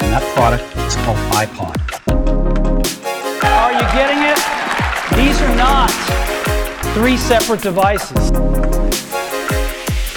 [0.00, 1.76] and that product is called iPod.
[3.44, 4.38] Are you getting it?
[5.16, 5.90] These are not
[6.94, 8.30] three separate devices.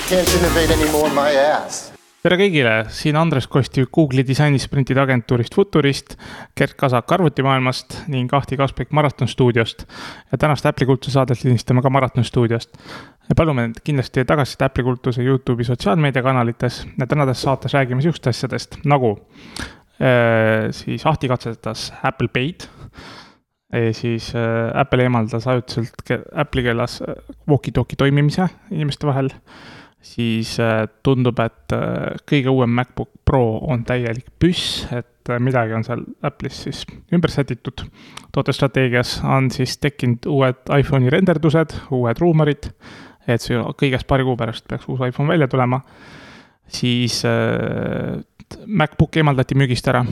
[0.07, 1.95] Can't innovate anymore my ass.
[2.25, 6.15] Tere kõigile, siin Andres Kostiv Google'i disainisprintide agentuurist Futurist,
[6.58, 9.85] Gert Kasak arvutimaailmast ning Ahti Kaspek Maraton stuudiost.
[10.31, 12.73] ja tänast Apple'i kultuse saadet lindistame ka Maraton stuudiost.
[13.37, 19.20] palume kindlasti tagasisidet Apple'i kultuse Youtube'i sotsiaalmeediakanalites ja tänases saates räägime sihukest asjadest nagu
[20.02, 22.66] äh, siis Ahti katsetas Apple Pay'd
[23.94, 25.94] siis äh, Apple eemaldas ajutiselt
[26.34, 27.16] Apple'i keelas äh,
[27.48, 29.30] walkie-talkie toimimise inimeste vahel
[30.05, 35.73] siis äh, tundub, et äh, kõige uuem MacBook Pro on täielik püss, et äh, midagi
[35.78, 36.84] on seal Apple'is siis
[37.14, 37.88] ümber sätitud.
[38.36, 42.70] tootestrateegias on siis tekkinud uued iPhone'i renderdused, uued ruumorid,
[43.28, 45.81] et see kõigest paari kuu pärast peaks uus iPhone välja tulema.
[46.67, 47.23] siis
[48.66, 50.03] MacBook eemaldati müügist ära,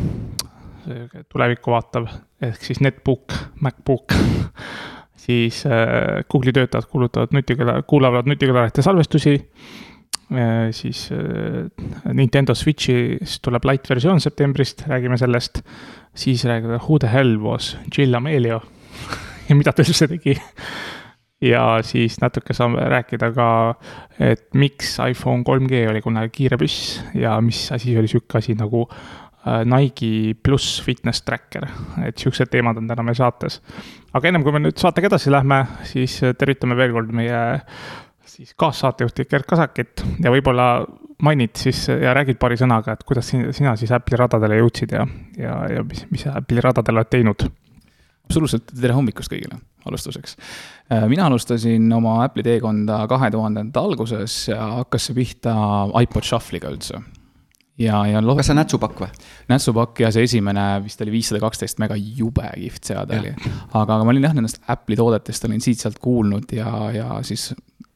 [1.30, 2.08] tulevikku vaatav,
[2.42, 4.14] ehk siis netbook, MacBook
[5.24, 10.72] siis äh, Google'i töötajad kuulutavad nutikõla, kuulavad nutikõlarite salvestusi äh,.
[10.76, 11.68] siis äh,
[12.14, 15.64] Nintendo Switch'is tuleb light versioon septembrist, räägime sellest.
[16.16, 18.62] siis räägime Who the hell was Jill Amelio
[19.50, 20.36] ja mida ta üldse tegi.
[21.44, 23.50] ja siis natuke saame rääkida ka,
[24.20, 28.88] et miks iPhone 3G oli kunagi kiire püss ja mis asi oli sihuke asi nagu
[29.44, 31.66] Äh, Nike pluss fitness tracker,
[32.08, 33.60] et siuksed teemad on täna meil saates.
[34.16, 35.58] aga ennem kui me nüüd saatega edasi lähme,
[35.90, 37.40] siis äh, tervitame veel kord meie
[38.24, 40.68] siis kaassaatejuhti Gerd Kasakit ja võib-olla
[41.28, 45.04] mainid siis ja räägid paari sõnaga, et kuidas sina, siis Apple'i radadele jõudsid ja,
[45.36, 47.44] ja, ja mis, mis Apple'i radadel oled teinud?
[48.24, 50.38] absoluutselt, tere hommikust kõigile, alustuseks.
[50.88, 55.58] Äh, mina alustasin oma Apple'i teekonda kahe tuhandenda alguses ja hakkas see pihta
[56.00, 57.04] iPod Shuffle'iga üldse
[57.78, 58.22] ja, ja.
[58.22, 59.22] kas see on nätsupakk või?
[59.50, 63.34] nätsupakk ja see esimene vist oli viissada kaksteist mega, jube kihvt seade oli.
[63.74, 67.52] aga, aga ma olin jah nendest Apple'i toodetest olin siit-sealt kuulnud ja, ja siis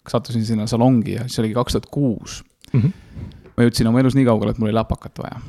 [0.08, 2.42] sattusin sinna salongi ja siis oligi kaks tuhat kuus.
[2.74, 2.92] Mhm.
[3.58, 5.40] ma jõudsin oma elus nii kaugele, et mul oli läpakat vaja.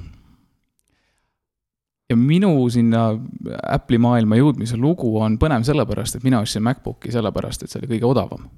[2.10, 3.10] ja minu sinna
[3.68, 7.96] Apple'i maailma jõudmise lugu on põnev sellepärast, et mina ostsin MacBooki sellepärast, et see oli
[7.96, 8.48] kõige odavam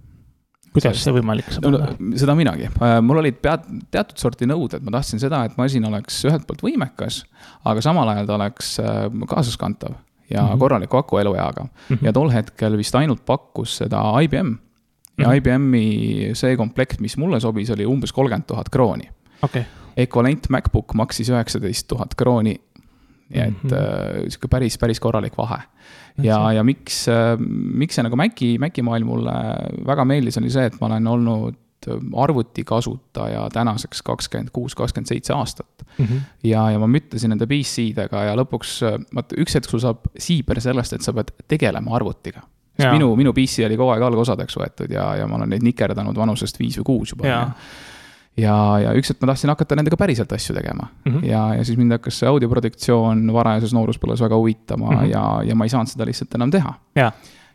[0.75, 2.13] kuidas see võimalik saab olla no,?
[2.21, 6.21] seda minagi, äh, mul olid pead, teatud sorti nõuded, ma tahtsin seda, et masin oleks
[6.29, 7.25] ühelt poolt võimekas,
[7.69, 9.99] aga samal ajal ta oleks äh, kaasaskantav
[10.31, 10.59] ja mm -hmm.
[10.59, 11.97] korraliku aku elueaga mm.
[11.97, 12.07] -hmm.
[12.07, 14.37] ja tol hetkel vist ainult pakkus seda IBM.
[15.19, 15.37] ja mm -hmm.
[15.37, 19.11] IBM-i see komplekt, mis mulle sobis, oli umbes kolmkümmend tuhat krooni
[19.43, 19.63] okay..
[19.97, 22.61] ekvivalent MacBook maksis üheksateist tuhat krooni
[23.31, 24.29] nii et mm -hmm.
[24.29, 25.63] sihuke päris, päris korralik vahe.
[26.23, 27.37] ja, ja miks, äh,
[27.75, 29.35] miks see nagu Maci, Maci maailm mulle
[29.87, 31.59] väga meeldis, oli see, et ma olen olnud
[32.17, 36.05] arvutikasutaja tänaseks kakskümmend kuus, kakskümmend seitse aastat mm.
[36.05, 36.21] -hmm.
[36.45, 38.81] ja, ja ma müttasin nende PC-dega ja lõpuks,
[39.15, 42.43] vaata üks hetk sul saab siiber sellest, et sa pead tegelema arvutiga.
[42.93, 46.59] minu, minu PC oli kogu aeg algosadeks võetud ja, ja ma olen neid nikerdanud vanusest
[46.59, 47.27] viis või kuus juba
[48.39, 48.55] ja,
[48.85, 51.13] ja üks hetk ma tahtsin hakata nendega päriselt asju tegema mm.
[51.13, 51.27] -hmm.
[51.27, 55.11] ja, ja siis mind hakkas see audioproduktsioon varajases nooruspõlves väga huvitama mm -hmm.
[55.13, 56.75] ja, ja ma ei saanud seda lihtsalt enam teha.
[56.95, 57.13] ja,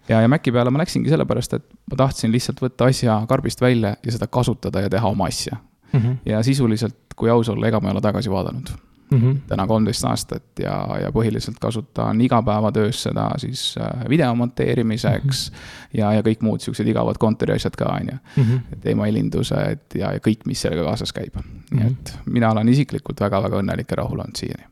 [0.10, 3.96] ja, ja Maci peale ma läksingi sellepärast, et ma tahtsin lihtsalt võtta asja karbist välja
[4.04, 5.58] ja seda kasutada ja teha oma asja
[5.94, 6.00] mm.
[6.00, 6.18] -hmm.
[6.26, 8.70] ja sisuliselt, kui aus olla, ega ma ei ole tagasi vaadanud
[9.12, 9.22] mm.
[9.22, 9.38] -hmm.
[9.48, 15.58] täna kolmteist aastat ja, ja põhiliselt kasutan igapäevatöös seda siis äh, video monteerimiseks mm.
[15.58, 16.00] -hmm.
[16.00, 18.18] ja, ja kõik muud siuksed igavad kontoriasjad ka, on ju.
[18.44, 18.56] Mhm.
[18.74, 21.42] et emailindused ja, ja kõik, mis sellega kaasas käib mm.
[21.42, 21.80] -hmm.
[21.80, 24.66] nii et mina olen isiklikult väga-väga õnnelik ja rahul olnud siiani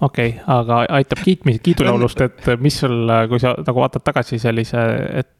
[0.00, 4.78] okei okay,, aga aitab kiitmise, kiidulaulust, et mis sul, kui sa nagu vaatad tagasi sellise,
[5.12, 5.30] et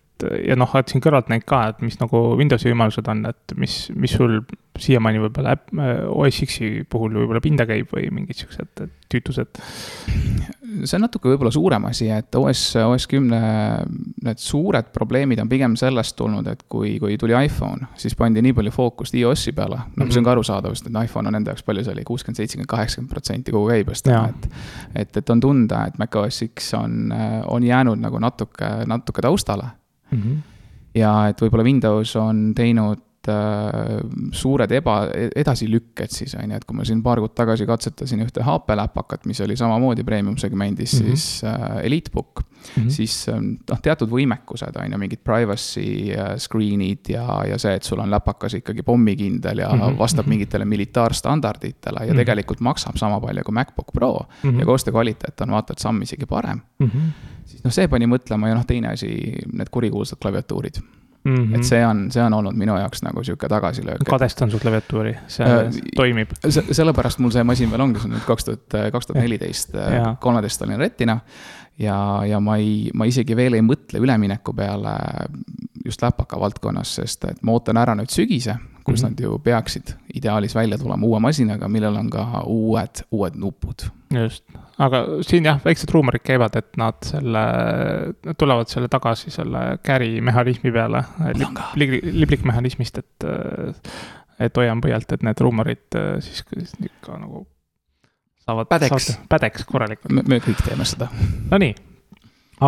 [0.46, 4.12] ja noh, vaatasin kõrvalt neid ka, et mis nagu Windowsi võimalused on, et mis, mis
[4.14, 4.40] sul
[4.80, 5.72] siiamaani võib-olla äpp,
[6.12, 9.60] OS X-i puhul võib-olla pinda käib või mingid siuksed tüütused?
[10.72, 13.40] see on natuke võib-olla suurem asi, et OS, OS kümne
[14.24, 18.56] need suured probleemid on pigem sellest tulnud, et kui, kui tuli iPhone, siis pandi nii
[18.56, 19.82] palju fookust iOS-i peale.
[19.98, 22.40] no mis on ka arusaadav, sest et iPhone on nende jaoks palju see oli, kuuskümmend,
[22.40, 24.08] seitsekümmend, kaheksakümmend protsenti kogu käibest.
[24.08, 24.48] et,
[25.04, 27.12] et, et on tunda, et macOS X on,
[27.52, 29.75] on jäänud nagu natuke, natuke taustale
[30.12, 30.19] mm.
[30.19, 30.37] -hmm.
[30.94, 34.00] ja et võib-olla Windows on teinud äh,
[34.32, 34.97] suured eba,
[35.37, 39.26] edasilükked siis on ju, et kui ma siin paar kuud tagasi katsetasin ühte HP läpakat,
[39.31, 41.17] mis oli samamoodi premium segmendis mm, -hmm.
[41.17, 42.91] siis äh, Elitebook mm, -hmm.
[42.91, 47.82] siis ähm, noh, teatud võimekused on ju, mingid privacy äh, screen'id ja, ja see, et
[47.82, 49.99] sul on läpakas ikkagi pommikindel ja mm -hmm.
[49.99, 50.31] vastab mhm.
[50.31, 52.17] mingitele militaarstandarditele ja mm -hmm.
[52.17, 54.59] tegelikult maksab sama palju kui MacBook Pro mm -hmm.
[54.59, 56.87] ja koostöö kvaliteet on vaata et samm isegi parem mm.
[56.87, 57.32] -hmm
[57.62, 59.12] siis noh, see pani mõtlema ja noh, teine asi,
[59.53, 60.82] need kurikuulsad klaviatuurid
[61.25, 61.35] mm.
[61.35, 61.55] -hmm.
[61.56, 64.05] et see on, see on olnud minu jaoks nagu sihuke tagasilöök.
[64.11, 66.31] kadestan su klaviatuuri, see Äh, toimib.
[66.49, 69.75] se-, sellepärast mul see masin veel ongi, see on nüüd kaks tuhat, kaks tuhat neliteist
[69.75, 71.19] Jaa., kolmeteist olin retina.
[71.79, 74.97] ja, ja ma ei, ma isegi veel ei mõtle ülemineku peale
[75.85, 79.06] just läpaka valdkonnas, sest et ma ootan ära nüüd sügise, kus mm.
[79.06, 79.11] -hmm.
[79.11, 83.87] nad ju peaksid ideaalis välja tulema uue masinaga, millel on ka uued, uued nupud.
[84.14, 84.44] just,
[84.79, 87.44] aga siin jah, väiksed ruumorid käivad, et nad selle,
[88.38, 91.05] tulevad selle tagasi selle carry mehhanismi peale.
[91.46, 91.70] on ka.
[92.02, 93.29] liblikmehhanismist, et,
[94.40, 96.44] et hoian pöialt, et need ruumorid äh, siis
[96.85, 97.46] ikka nagu
[98.46, 98.67] saavad.
[98.69, 99.19] Pädeks.
[99.28, 100.12] pädeks korralikult.
[100.12, 101.08] me, me kõik teeme seda.
[101.50, 101.75] Nonii,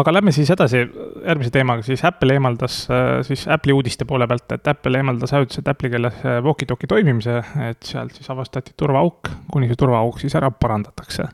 [0.00, 4.46] aga lähme siis edasi järgmise teemaga, siis Apple eemaldas äh, siis Apple'i uudiste poole pealt,
[4.56, 9.70] et Apple eemaldas ajutiselt Apple'i keeles äh, walkie-talkie toimimise, et sealt siis avastati turvaauk, kuni
[9.70, 11.28] see turvaauk siis ära parandatakse.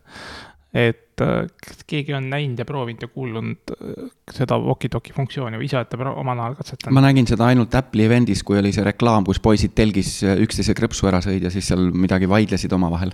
[0.75, 5.67] et äh, kas keegi on näinud ja proovinud ja kuulnud äh, seda walkie-talkie funktsiooni või
[5.69, 6.95] ise olete omal ajal katsetanud?
[6.97, 10.75] ma nägin seda ainult Apple'i event'is, kui oli see reklaam, kus poisid telgis äh, üksteise
[10.79, 13.13] krõpsu ära sõid ja siis seal midagi vaidlesid omavahel.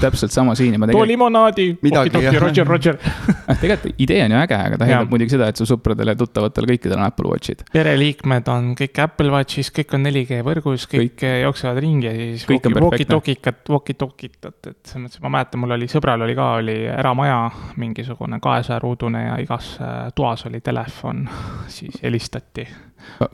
[0.00, 2.40] täpselt sama siin ja ma too tegelikult, limonaadi, Midagi, walkie-talkie.
[2.42, 2.98] Roger, Roger.
[3.62, 6.68] tegelikult idee on ju äge, aga ta eeldab muidugi seda, et su sõpradel ja tuttavatel
[6.72, 7.64] kõikidel on Apple Watchid.
[7.74, 12.46] pereliikmed on kõik Apple Watchis, kõik on 4G võrgus, kõik, kõik jooksevad ringi ja siis
[12.48, 17.43] walkie-talkikat, walkie-talkikat, et selles mõttes, ma mäletan, mul oli sõbral oli ka, oli eramaja
[17.76, 21.28] mingisugune kahesaja ruudune ja igas äh, toas oli telefon,
[21.68, 22.68] siis helistati.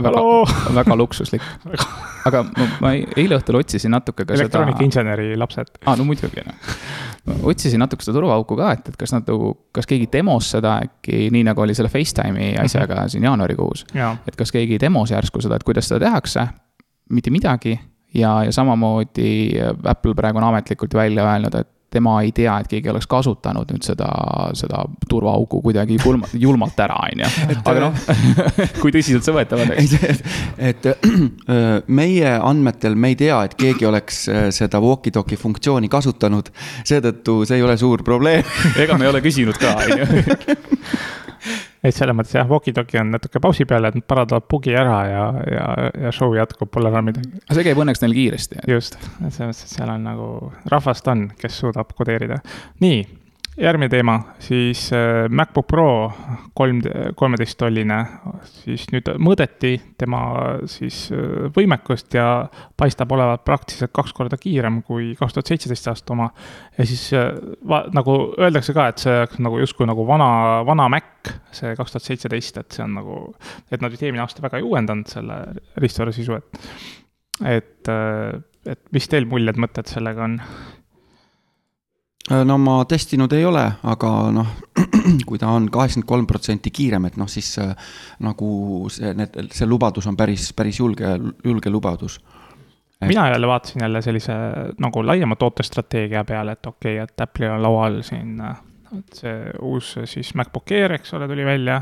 [0.03, 0.23] väga,
[0.79, 1.43] väga luksuslik.
[2.27, 4.43] aga ma, ma eile õhtul otsisin natuke ka seda.
[4.45, 5.73] elektroonikainseneri lapsed.
[5.87, 6.71] aa, no muidugi noh.
[7.53, 11.29] otsisin natuke seda turvaauku ka, et, et kas nad nagu, kas keegi demos seda äkki,
[11.35, 13.87] nii nagu oli selle Facetime'i asjaga siin jaanuarikuus.
[13.95, 16.47] jaa, et kas keegi demos järsku seda, et kuidas seda tehakse,
[17.11, 17.79] mitte midagi.
[18.15, 22.91] ja, ja samamoodi Apple praegu on ametlikult välja öelnud, et tema ei tea, et keegi
[22.93, 24.09] oleks kasutanud nüüd seda,
[24.59, 27.31] seda turvaauku kuidagi julma, julmalt ära, on ju.
[27.71, 28.01] aga noh,
[28.83, 30.25] kui tõsiselt see võetavad, eks.
[30.71, 34.23] et öö, meie andmetel me ei tea, et keegi oleks
[34.57, 36.53] seda walkie-talkie funktsiooni kasutanud,
[36.87, 38.47] seetõttu see ei ole suur probleem.
[38.79, 40.11] ega me ei ole küsinud ka, on ju.
[41.83, 45.23] et selles mõttes jah, walkie-talkie on natuke pausi peal, et nad parandavad bugi ära ja,
[45.49, 45.69] ja,
[46.07, 47.33] ja show jätkub, pole enam midagi.
[47.47, 48.61] aga see käib õnneks neil kiiresti.
[48.71, 50.29] just, selles mõttes, et seal on nagu
[50.73, 52.41] rahvast on, kes suudab kodeerida.
[52.85, 53.01] nii,
[53.61, 56.13] järgmine teema, siis äh, MacBook Pro
[56.57, 56.81] kolm,
[57.19, 57.99] kolmeteisttolline,
[58.63, 60.21] siis nüüd mõõdeti tema
[60.71, 62.27] siis äh, võimekust ja
[62.81, 66.31] paistab olevat praktiliselt kaks korda kiirem kui kaks tuhat seitseteist aasta oma.
[66.79, 67.31] ja siis äh,
[67.69, 70.31] va, nagu öeldakse ka, et see oleks nagu justkui nagu vana,
[70.67, 73.23] vana Mac, see kaks tuhat seitseteist, et see on nagu,
[73.71, 75.41] et nad vist eelmine aasta väga ei uuendanud selle
[75.81, 76.67] riistvara sisu, et
[77.47, 77.89] et,
[78.69, 80.41] et mis teil muljed, mõtted sellega on?
[82.29, 84.51] No ma testinud ei ole, aga noh,
[85.29, 87.73] kui ta on kaheksakümmend kolm protsenti kiirem, et noh, siis äh,
[88.27, 88.51] nagu
[88.93, 92.21] see, need, see lubadus on päris, päris julge, julge lubadus.
[93.01, 94.33] Et- mina jälle vaatasin jälle sellise
[94.79, 98.59] nagu laiema tootestrateegia peale, et okei okay,, et Apple'il on laual siin äh,
[99.15, 101.81] see uus siis MacBook Air, eks ole, tuli välja,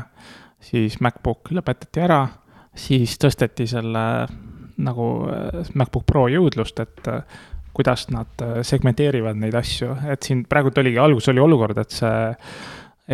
[0.63, 2.23] siis MacBook lõpetati ära,
[2.75, 4.03] siis tõsteti selle
[4.79, 7.39] nagu äh, MacBook Pro jõudlust, et äh,
[7.79, 12.33] kuidas nad äh, segmenteerivad neid asju, et siin praegult oligi, alguses oli olukord, et see,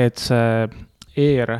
[0.06, 0.66] et see
[1.22, 1.52] Air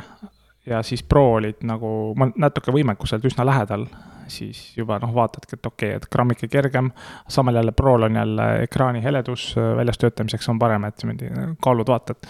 [0.66, 1.88] ja siis Pro olid nagu
[2.34, 3.86] natuke võimekuselt üsna lähedal,
[4.26, 6.90] siis juba noh, vaatadki, et okei okay,, et grammike kergem,
[7.30, 12.26] samal jälle Prol on jälle ekraani heledus äh, väljastöötamiseks on parem, et niimoodi kaalud vaatad.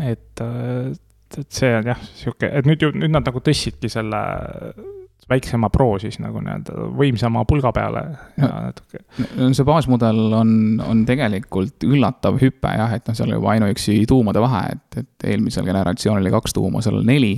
[0.00, 0.46] et,
[1.36, 4.24] et see on jah, sihuke, et nüüd ju, nüüd nad nagu tõstsidki selle
[5.30, 8.02] väiksema Pro siis nagu nii-öelda võimsama pulga peale
[8.40, 9.00] ja natuke.
[9.54, 10.50] see baasmudel on,
[10.86, 15.64] on tegelikult üllatav hüpe jah, et noh, seal juba ainuüksi tuumade vahe, et, et eelmisel
[15.68, 17.36] generatsioonil oli kaks tuuma, seal on neli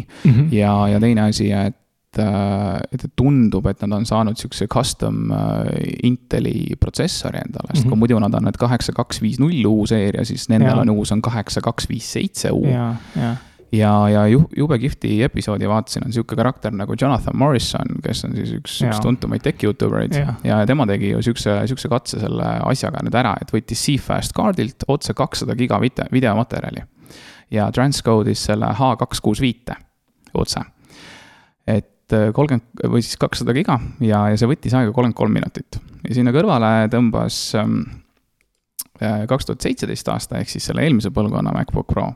[0.54, 1.76] ja, ja teine asi, et
[2.12, 5.70] et tundub, et nad on saanud sihukese custom äh,
[6.04, 8.02] Inteli protsessori endale, sest kui Mhm.
[8.02, 10.82] muidu nad on need kaheksa, kaks, viis, null uus seeria, siis nendel Jaa.
[10.84, 12.66] on uus on kaheksa, kaks, viis, seitse U.
[12.68, 13.30] ja, ja,
[13.72, 18.36] ja, ja ju, jube kihvti episoodi vaatasin, on sihuke karakter nagu Jonathan Morrison, kes on
[18.36, 22.50] siis üks, üks tuntumaid tech Youtube eid ja tema tegi ju sihukese, sihukese katse selle
[22.68, 26.84] asjaga nüüd ära, et võttis C-Fast kaardilt otse kakssada giga vite- videomaterjali.
[27.52, 29.76] ja transcode'is selle H kaks kuus viite
[30.34, 30.60] otse.
[31.66, 36.14] et kolmkümmend või siis kakssada giga ja, ja see võttis aega kolmkümmend kolm minutit ja
[36.14, 37.84] sinna kõrvale tõmbas ähm,
[39.00, 42.10] kaks tuhat seitseteist aasta ehk siis selle eelmise põlvkonna MacBook Pro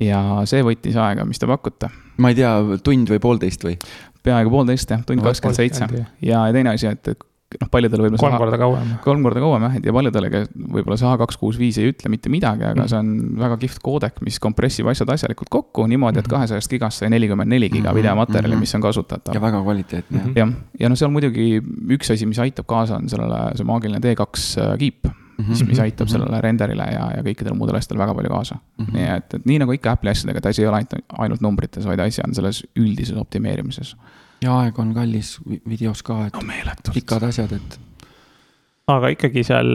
[0.00, 1.88] ja see võttis aega, mis te pakute?
[2.18, 2.52] ma ei tea,
[2.84, 3.78] tund või poolteist või?
[4.26, 7.12] peaaegu poolteist jah, tund kakskümmend seitse ja, ja teine asi, et
[7.60, 8.88] noh, paljudele võib-olla kolm korda kauem.
[9.04, 12.82] kolm korda kauem jah, ja paljudele ka võib-olla see A265 ei ütle mitte midagi, aga
[12.82, 12.88] Mhm.
[12.90, 17.08] see on väga kihvt koodek, mis kompressib asjad asjalikult kokku niimoodi, et kahesajast gigast sai
[17.14, 18.60] nelikümmend neli giga Mhm, videomaterjali, mhm.
[18.66, 19.40] mis on kasutatav ja.
[19.40, 21.60] väga kvaliteetne jah jah, ja noh, seal muidugi
[21.94, 25.06] üks asi, mis aitab kaasa, on sellele see maagiline D2 kiip,
[25.38, 28.58] mis, mis aitab sellele renderile ja, ja kõikidele muudele asjadele väga palju kaasa.
[28.78, 28.92] Mhm.
[28.96, 31.84] nii et, et nii nagu ikka Apple'i asjadega, et asi ei ole ainult, ainult numbrites,
[31.86, 33.96] vaid asi on selles üldises optimeerimises.
[34.42, 37.78] ja aeg on kallis vi- videos ka, et no pikad asjad, et
[38.86, 39.66] aga ikkagi seal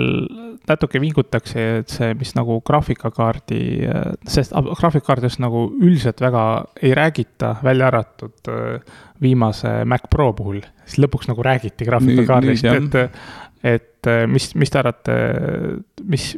[0.70, 3.62] natuke vingutakse, et see, mis nagu graafikakaardi,
[4.30, 6.44] sest graafikakaardist nagu üldiselt väga
[6.82, 12.96] ei räägita, välja arvatud äh, viimase Mac Pro puhul, siis lõpuks nagu räägiti graafikakaardist, nüüd,
[13.64, 15.16] et, et äh, mis, mis te arvate,
[16.10, 16.32] mis,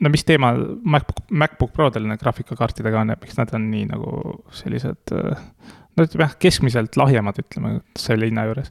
[0.00, 4.40] no mis teema MacBook, MacBook Prodel need graafikakaartidega on ja miks nad on nii nagu
[4.52, 5.44] sellised äh,
[5.96, 8.70] no ütleme jah, keskmiselt lahjemad, ütleme selle hinna juures.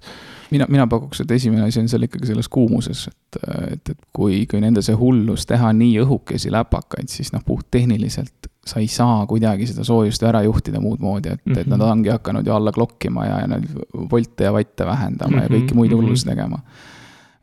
[0.52, 3.42] mina, mina pakuks, et esimene asi on seal ikkagi selles kuumuses, et,
[3.74, 8.82] et, et kui, kui nende see hullus teha nii õhukesi läpakaid, siis noh, puhttehniliselt sa
[8.84, 11.60] ei saa kuidagi seda soojust ära juhtida muud moodi, et mm, -hmm.
[11.62, 11.90] et nad Mhm.
[11.90, 13.70] ongi hakanud ju alla klokkima ja, ja neid
[14.12, 15.44] volte ja vatte vähendama mm -hmm.
[15.44, 16.02] ja Mhm, kõiki muid mhm.
[16.02, 16.60] hullusi tegema.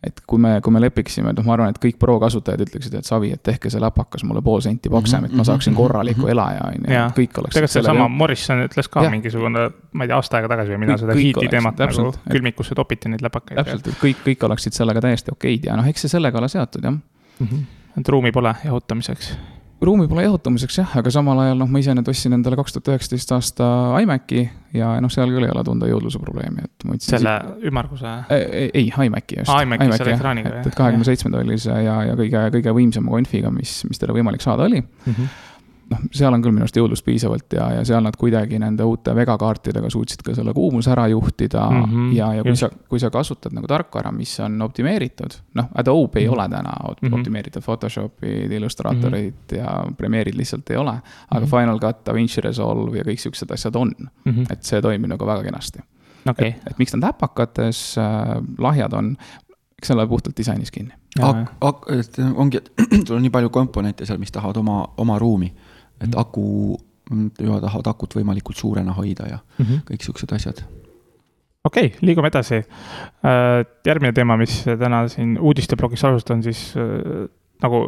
[0.06, 3.08] Et kui me, kui me lepiksime, noh, ma arvan, et kõik pro kasutajad ütleksid, et
[3.08, 6.86] Savi, et tehke see läpakas mulle pool senti paksem, et ma saaksin korraliku elaja, on
[6.86, 7.08] ju, Jaa.
[7.16, 7.56] kõik oleks.
[7.56, 9.14] tegelikult seesama Morrison ütles ka Jah.
[9.14, 12.74] mingisugune, ma ei tea, aasta aega tagasi või millal seda hiiti teemat nagu et- külmikusse
[12.78, 13.58] topiti neid läpakaid.
[13.62, 16.84] täpselt, et kõik, kõik oleksid sellega täiesti okeid ja noh, eks see sellega ole seotud
[16.84, 16.96] jah
[17.96, 19.36] et ruumi pole jahutamiseks.
[19.82, 22.92] Ruumi pole jahutamiseks jah, aga samal ajal noh, ma ise nüüd ostsin endale kaks tuhat
[22.94, 23.66] üheksateist aasta
[24.02, 24.44] iMaci
[24.76, 27.16] ja noh, seal küll ei ole tunda jõudluse probleemi, et ma võtsin.
[27.16, 27.34] selle
[27.70, 28.14] ümmarguse.
[28.36, 29.52] ei, ei, iMaci just.
[29.52, 30.70] Aa, iMaci selle ekraaniga, et, jah.
[30.70, 34.44] et kahekümne seitsmenda oli see ja, ja kõige, kõige võimsama konfiga, mis, mis teil võimalik
[34.44, 34.80] saada oli.
[35.90, 39.14] noh, seal on küll minu arust jõudlust piisavalt ja, ja seal nad kuidagi nende uute
[39.14, 42.60] Vega kaartidega suutsid ka selle kuumuse ära juhtida mm -hmm, ja, ja kui just.
[42.60, 46.34] sa, kui sa kasutad nagu tarkvara, mis on optimeeritud, noh, Adobe ei Mhm.
[46.34, 47.14] ole täna op- Mhm.
[47.14, 49.56] optimeeritud Photoshopid, Illustratorid mm -hmm.
[49.58, 50.90] ja Premiere'id lihtsalt ei ole.
[51.30, 51.46] aga mm.
[51.46, 51.50] -hmm.
[51.60, 53.92] Final Cut, DaVinci Resolve ja kõik siuksed asjad on,
[54.50, 55.78] et see toimib nagu väga kenasti.
[56.28, 59.16] okei, et miks nad äpakates äh, lahjad on,
[59.78, 60.92] eks see ole puhtalt disainis kinni.
[61.20, 62.70] ak-, ak-, et ongi, et
[63.06, 65.52] sul on nii palju komponente seal, mis tahavad oma, oma ruumi.
[66.04, 66.46] Et aku,
[67.40, 69.38] ja tahavad akut võimalikult suurena hoida ja
[69.86, 70.64] kõik siuksed asjad.
[71.64, 72.62] okei, liigume edasi.
[73.86, 77.26] järgmine teema, mis täna siin uudisteblogis alustan, siis äh,
[77.62, 77.86] nagu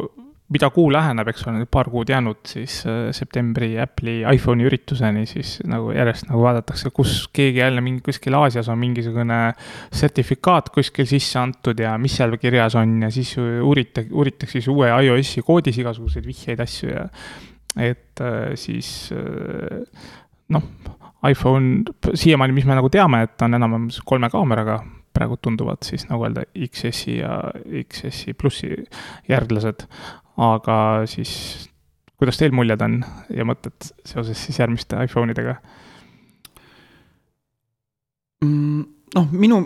[0.49, 5.27] mida kuu läheneb, eks ole, nüüd paar kuud jäänud, siis äh, septembri Apple'i iPhone'i ürituseni,
[5.29, 9.39] siis nagu järjest nagu vaadatakse, kus keegi jälle mingi kuskil Aasias on mingisugune
[9.93, 14.89] sertifikaat kuskil sisse antud ja mis seal kirjas on ja siis uurita-, uuritakse siis uue
[14.89, 17.05] iOS-i koodis igasuguseid vihjeid, asju ja
[17.77, 19.83] et äh, siis äh,
[20.49, 20.63] noh,
[21.29, 21.83] iPhone
[22.13, 24.79] siiamaani, mis me nagu teame, et on enam-vähem kolme kaameraga,
[25.15, 27.39] praegu tunduvad siis nagu öelda XS-i ja
[27.83, 28.71] XS-i plussi
[29.29, 29.87] järglased.
[30.39, 30.75] aga
[31.11, 31.31] siis,
[32.15, 33.01] kuidas teil muljed on
[33.35, 35.57] ja mõtted seoses siis järgmiste iPhone idega?
[38.45, 38.85] Mm,
[39.17, 39.59] noh, minu,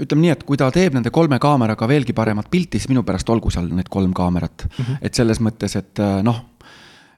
[0.00, 3.28] ütleme nii, et kui ta teeb nende kolme kaameraga veelgi paremat pilti, siis minu pärast
[3.32, 4.64] olgu seal need kolm kaamerat.
[5.02, 6.40] et selles mõttes, et äh, noh,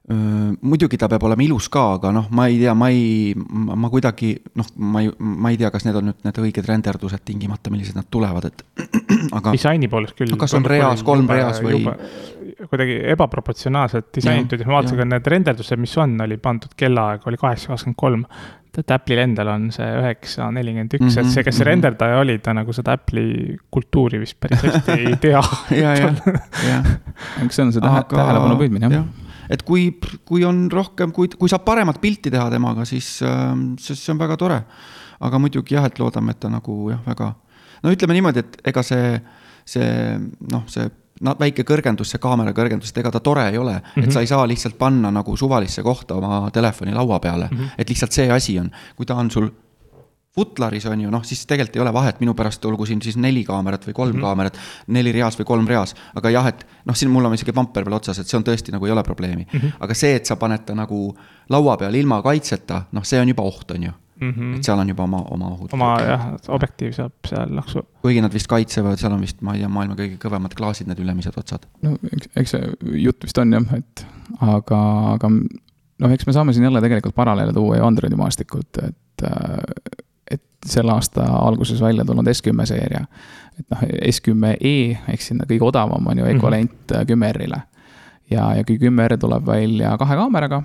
[0.09, 4.31] muidugi ta peab olema ilus ka, aga noh, ma ei tea, ma ei, ma kuidagi
[4.57, 7.99] noh, ma ei, ma ei tea, kas need on nüüd need õiged renderdused tingimata, millised
[7.99, 8.65] nad tulevad, et
[9.38, 10.33] aga disaini poolest küll.
[10.41, 11.85] Kas on reas, kolm reas või-
[12.69, 17.37] kuidagi ebaproportsionaalselt disainitud ja ma vaatasin ka need renderdused, mis on, oli pandud kellaaeg oli
[17.38, 18.25] kaheksa kakskümmend kolm.
[18.79, 21.71] et Apple'il endal on see üheksa nelikümmend üks, et see, kes see Mhm, mhm.
[21.73, 25.41] renderdaja oli, ta nagu seda Apple'i kultuuri vist päris hästi ei tea.
[25.75, 26.11] ja, ja,
[26.62, 26.91] jah.
[27.45, 29.05] eks see on see tähe, tähelepanu püüdmine jah.
[29.50, 29.88] Et kui,
[30.28, 33.19] kui on rohkem, kui, kui saab paremat pilti teha temaga, siis,
[33.81, 34.62] siis see on väga tore.
[35.21, 37.33] aga muidugi jah, et loodame, et ta nagu jah, väga,
[37.83, 39.17] no ütleme niimoodi, et ega see,
[39.67, 39.88] see
[40.52, 40.87] noh, see
[41.25, 44.05] no, väike kõrgendus, see kaamera kõrgendus, et ega ta tore ei ole mm, -hmm.
[44.05, 47.75] et sa ei saa lihtsalt panna nagu suvalisse kohta oma telefoni laua peale mm, -hmm.
[47.78, 49.50] et lihtsalt see asi on, kui ta on sul
[50.38, 53.42] Futlaris on ju noh, siis tegelikult ei ole vahet, minu pärast olgu siin siis neli
[53.45, 54.26] kaamerat või kolm mm -hmm.
[54.28, 54.59] kaamerat,
[54.95, 57.99] neli reas või kolm reas, aga jah, et noh, siin mul on isegi bumper veel
[57.99, 59.59] otsas, et see on tõesti nagu ei ole probleemi mm.
[59.59, 59.73] -hmm.
[59.80, 61.16] aga see, et sa paned ta nagu
[61.50, 64.30] laua peale ilma kaitseta, noh, see on juba oht, on ju mm.
[64.30, 64.57] -hmm.
[64.57, 65.68] et seal on juba oma, oma ohud.
[65.73, 67.83] oma jah, objektiiv saab seal laksu.
[68.02, 71.00] kuigi nad vist kaitsevad, seal on vist, ma ei tea, maailma kõige kõvemad klaasid, need
[71.04, 71.66] ülemised otsad.
[71.83, 72.73] no eks, eks see
[73.04, 74.07] jutt vist on jah, et
[74.40, 74.83] aga,
[75.14, 75.33] aga
[75.99, 80.07] noh, eks me saame siin jälle tegelikult paralleele tuua ju Androidi maastikult, et, et
[80.67, 83.05] selle aasta alguses välja tulnud S10 seeria.
[83.59, 87.05] et noh, S10e ehk sinna kõige odavam on ju ekvivalent mm -hmm.
[87.12, 87.61] 10R-ile.
[88.31, 90.62] ja, ja kui 10R tuleb välja kahe kaameraga,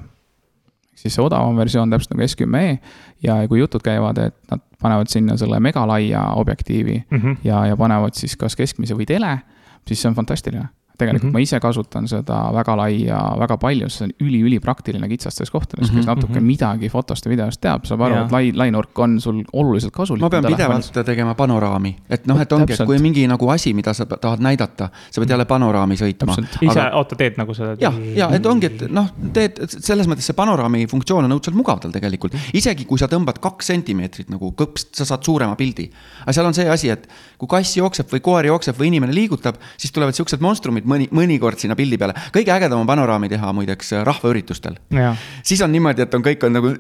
[0.96, 2.78] siis see odavam versioon täpselt nagu S10e
[3.24, 7.28] ja kui jutud käivad, et nad panevad sinna selle megalaia objektiivi mm Mhm.
[7.32, 7.38] -hmm.
[7.44, 9.40] ja, ja panevad siis kas keskmise või tele,
[9.88, 11.30] siis see on fantastiline tegelikult mm Mhm.
[11.30, 11.34] -hmm.
[11.34, 15.98] ma ise kasutan seda väga laia väga palju, see on üli-ülipraktiline kitsastes kohtades mm, -hmm.
[15.98, 16.52] kes natuke mm -hmm.
[16.52, 20.22] midagi fotost ja videost teab, saab aru, et lai, lainurk on sul oluliselt kasulik.
[20.22, 23.94] ma pean pidevalt tegema panoraami, et noh, et ongi, et kui mingi nagu asi, mida
[23.94, 26.38] sa tahad näidata, sa pead jälle panoraami sõitma.
[26.62, 27.76] ise aga..., oota, teed nagu seda?
[27.80, 31.80] jah, ja et ongi, et noh, teed selles mõttes see panoraami funktsioon on õudselt mugav
[31.80, 35.90] tal tegelikult, isegi kui sa tõmbad kaks sentimeetrit nagu kõpst, sa saad suurema pildi.
[36.22, 37.08] aga seal on see asi, et
[37.38, 41.62] kui kass jookseb või koer jookseb või inimene liigutab, siis tulevad siuksed monstrumid mõni, mõnikord
[41.62, 42.16] sinna pildi peale.
[42.36, 44.78] kõige ägedam on panoraami teha muideks rahvaüritustel.
[44.94, 46.76] jah, siis on niimoodi, et on kõik on nagu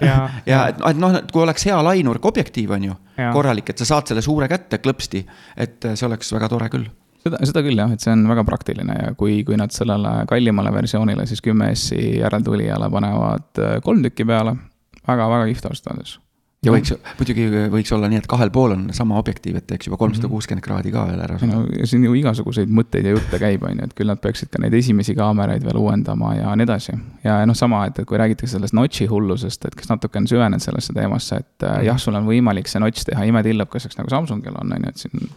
[0.00, 2.96] Jaa, ja et, et noh, et kui oleks hea lainurk objektiiv on ju
[3.34, 5.26] korralik, et sa saad selle suure kätte klõpsti,
[5.60, 6.88] et see oleks väga tore küll
[7.24, 10.72] seda, seda küll jah, et see on väga praktiline ja kui, kui nad sellele kallimale
[10.74, 14.70] versioonile siis kümme S-i järeltulijale panevad äh, kolm tükki peale väga,,
[15.08, 16.18] väga-väga kihvt ausalt öeldes.
[16.64, 19.96] Ja võiks, muidugi võiks olla nii, et kahel pool on sama objektiiv, et teeks juba
[20.00, 21.38] kolmsada kuuskümmend kraadi ka veel ära.
[21.48, 24.50] no ja siin ju igasuguseid mõtteid ja jutte käib, on ju, et küll nad peaksid
[24.52, 26.96] ka neid esimesi kaameraid veel uuendama ja nii edasi.
[27.24, 30.64] ja noh, sama, et, et kui räägitakse sellest notch'i hullusest, et kes natuke on süvenenud
[30.64, 34.76] sellesse teemasse, et äh, jah, sul on võimalik see notch teha imetillukeseks nagu Samsungil on,
[34.76, 35.32] on ju, et siin.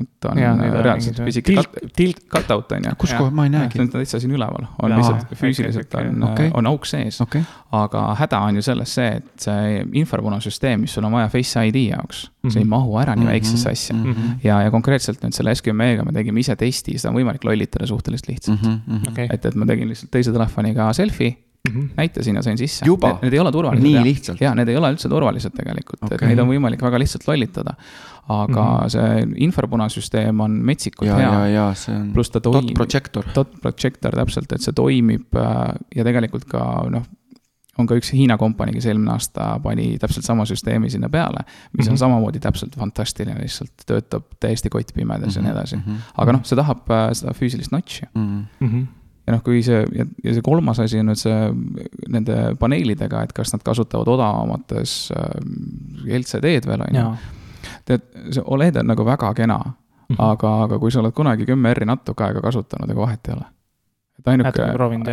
[0.00, 2.90] Et on Jaa, ja, on reaalselt see pisike tilk- cut- tilk- cut-out on ju.
[2.98, 3.88] kus koha, ma ei see näegi on.
[3.94, 7.20] täitsa siin üleval, on Jaa, lihtsalt füüsiliselt okei, on okei., on auk sees.
[7.20, 11.66] okei, aga häda on ju selles see, et see infopunasüsteem, mis sul on vaja Face
[11.68, 12.52] ID jaoks mm, -hmm.
[12.52, 12.70] see ei Mhm.
[12.70, 14.12] mahu ära nii Mhm, väiksesse asja mm.
[14.12, 14.38] -hmm.
[14.44, 18.28] ja, ja konkreetselt nüüd selle S10e-ga me tegime ise testi, seda on võimalik lollitada suhteliselt
[18.28, 18.80] lihtsalt mm.
[18.88, 19.08] -hmm.
[19.12, 19.28] okei.
[19.32, 21.36] et, et ma tegin lihtsalt teise telefoniga selfie,
[21.96, 22.86] näitasin ja sain sisse.
[22.86, 23.18] Juba?
[23.22, 23.84] Need ei ole turvalised.
[23.84, 24.40] Nii lihtsalt?
[24.40, 27.74] jaa, need ei ole üldse turvalised tegelikult okay., et neid on võimalik väga lihtsalt lollitada.
[28.28, 28.88] aga mm -hmm.
[28.88, 31.46] see infopunasüsteem on metsikult ja, ja, hea.
[31.46, 33.24] ja see on pluss ta dot toimib projector.
[33.34, 37.02] dot projector täpselt, et see toimib äh, ja tegelikult ka noh,
[37.78, 41.86] on ka üks Hiina kompanii, kes eelmine aasta pani täpselt sama süsteemi sinna peale, mis
[41.86, 41.90] mm -hmm.
[41.90, 45.46] on samamoodi täpselt fantastiline, lihtsalt töötab täiesti kottpimedas mm -hmm.
[45.46, 45.78] ja nii edasi.
[46.18, 48.06] aga noh, see tahab äh, seda füüsilist notch'i
[48.60, 48.82] Mhm.
[49.28, 51.36] Ja noh, kui see ja, ja see kolmas asi on nüüd see
[52.14, 55.34] nende paneelidega, et kas nad kasutavad odavamates äh,
[56.20, 57.04] LCD-d veel on ju.
[57.88, 59.74] tead, see Oled on nagu väga kena mm.
[60.08, 60.24] -hmm.
[60.30, 63.46] aga, aga kui sa oled kunagi kümme R-i natuke aega kasutanud, ega vahet ei ole.
[64.18, 64.50] Et ainuke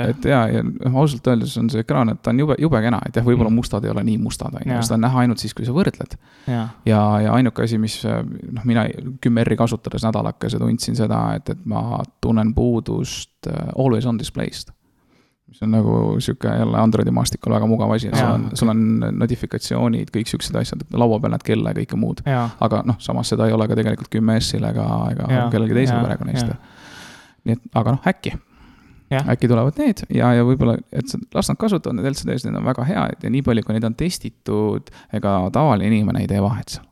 [0.10, 3.00] et ja, ja noh, ausalt öeldes on see ekraan, et ta on jube, jube kena,
[3.06, 3.56] et jah, võib-olla Mhm.
[3.60, 4.82] mustad ei ole nii mustad, on ju, Jaa.
[4.82, 6.16] seda on näha ainult siis, kui sa võrdled.
[6.48, 8.88] jaa, ja, ja ainuke asi, mis noh, mina
[9.22, 14.72] kümme R-i kasutades nädalakese tundsin seda, et, et ma tunnen puudust äh, always on display'st.
[15.48, 18.34] mis on nagu sihuke jälle Androidi maastikul väga mugav asi, et sul Jaa.
[18.34, 18.80] on, sul on
[19.20, 22.24] notifikatsioonid, kõik siuksed asjad, laua peal näed kella ja kõike muud.
[22.26, 25.96] jaa, aga noh, samas seda ei ole ka tegelikult 10S-il ega, ega Jaa, kellelgi teisel
[26.00, 26.58] jaa, perekonnaist jaa..
[27.46, 28.34] nii et, aga noh, äkki,
[29.14, 32.66] äkki tulevad need ja, ja võib-olla, et sa- las nad kasutavad need LCD-sid, need on
[32.66, 36.78] väga head ja nii palju, kui neid on testitud, ega tavaline inimene ei tee vahet
[36.78, 36.86] seal.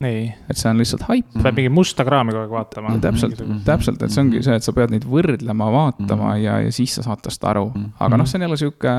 [0.50, 1.26] et see on lihtsalt haip.
[1.42, 2.98] peab mingi musta kraami kogu aeg vaatama.
[3.02, 6.96] täpselt, täpselt, et see ongi see, et sa pead neid võrdlema, vaatama ja, ja siis
[7.00, 7.72] sa saad tast aru.
[8.00, 8.96] aga noh, see on jälle sihuke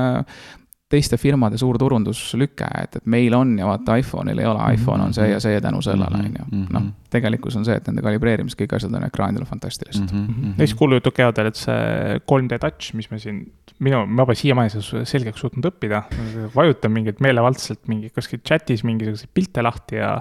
[0.91, 5.15] teiste firmade suur turunduslüke, et, et meil on ja vaata iPhone'il ei ole, iPhone on
[5.17, 6.59] see ja see tänu sellele, on ju.
[6.75, 10.27] noh, tegelikkus on see, et nende kalibreerimis kõik asjad on ekraanidel fantastilised mm.
[10.29, 10.53] Mhm.
[10.59, 13.41] ja siis kuulujutud käivad veel, et see 3D touch, mis me siin,
[13.85, 16.03] minu, ma pole siiamaani seda selgeks suutnud õppida.
[16.53, 20.19] vajutan mingeid meelevaldselt mingi kuskil chat'is mingisuguseid pilte lahti ja,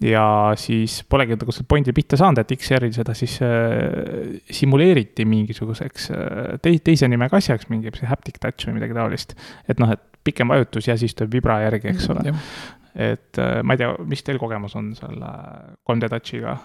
[0.00, 6.10] ja siis polegi nagu selle pointi pihta saanud, et XR-il seda siis äh, simuleeriti mingisuguseks
[6.14, 6.20] äh,
[6.64, 9.34] tei-, teise nimega asjaks, mingi see haptic touch või midagi taolist.
[9.68, 12.32] et noh, et pikem vajutus ja siis tuleb vibra järgi, eks ole.
[12.94, 15.34] et äh, ma ei tea, mis teil kogemus on selle
[15.88, 16.56] 3D touch'iga?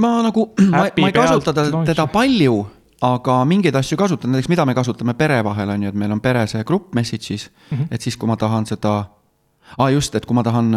[0.00, 2.62] ma nagu, ma, ma ei kasuta ta- launch- teda palju,
[3.04, 6.24] aga mingeid asju kasutan, näiteks mida me kasutame pere vahel on ju, et meil on
[6.24, 7.86] pere see grupp message'is mm, -hmm.
[7.90, 9.02] et siis, kui ma tahan seda
[9.78, 10.72] aa ah, just, et kui ma tahan.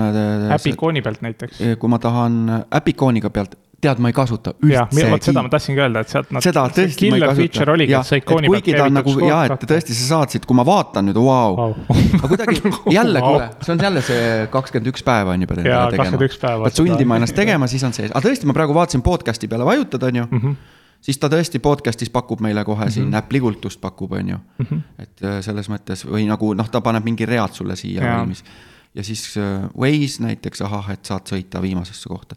[0.55, 1.63] äpi ikooni pealt näiteks.
[1.79, 6.01] kui ma tahan äpikooniga pealt, tead, ma ei kasuta jah, vot seda ma tahtsingi öelda,
[6.01, 6.43] et sealt nad.
[6.43, 9.97] seda tõesti ma ei kasuta feature oligi, et kuigi ta on nagu jaa, et tõesti
[9.97, 11.75] sa saad siit, kui ma vaatan nüüd, vau.
[11.93, 12.57] aga kuidagi
[12.97, 13.35] jälle, Vau.
[13.35, 16.39] kuule, see on jälle see kakskümmend üks päeva on ju pead Jaa, tegema 21.
[16.41, 19.67] päeva pead sundima ennast tegema, siis on sees, aga tõesti, ma praegu vaatasin podcast'i peale
[19.67, 20.41] vajutad, on ju mm.
[20.41, 20.55] -hmm.
[21.09, 22.95] siis ta tõesti podcast'is pakub meile kohe mm -hmm.
[22.97, 24.65] siin äpplikultust pakub, on ju mm.
[24.65, 24.81] -hmm.
[25.05, 28.43] et äh, selles mõttes või nagu noh, ta paneb mingi read sulle siia valmis.
[28.97, 32.35] Ja siis äh, Waze näiteks, ahah, et saad sõita viimasesse kohta.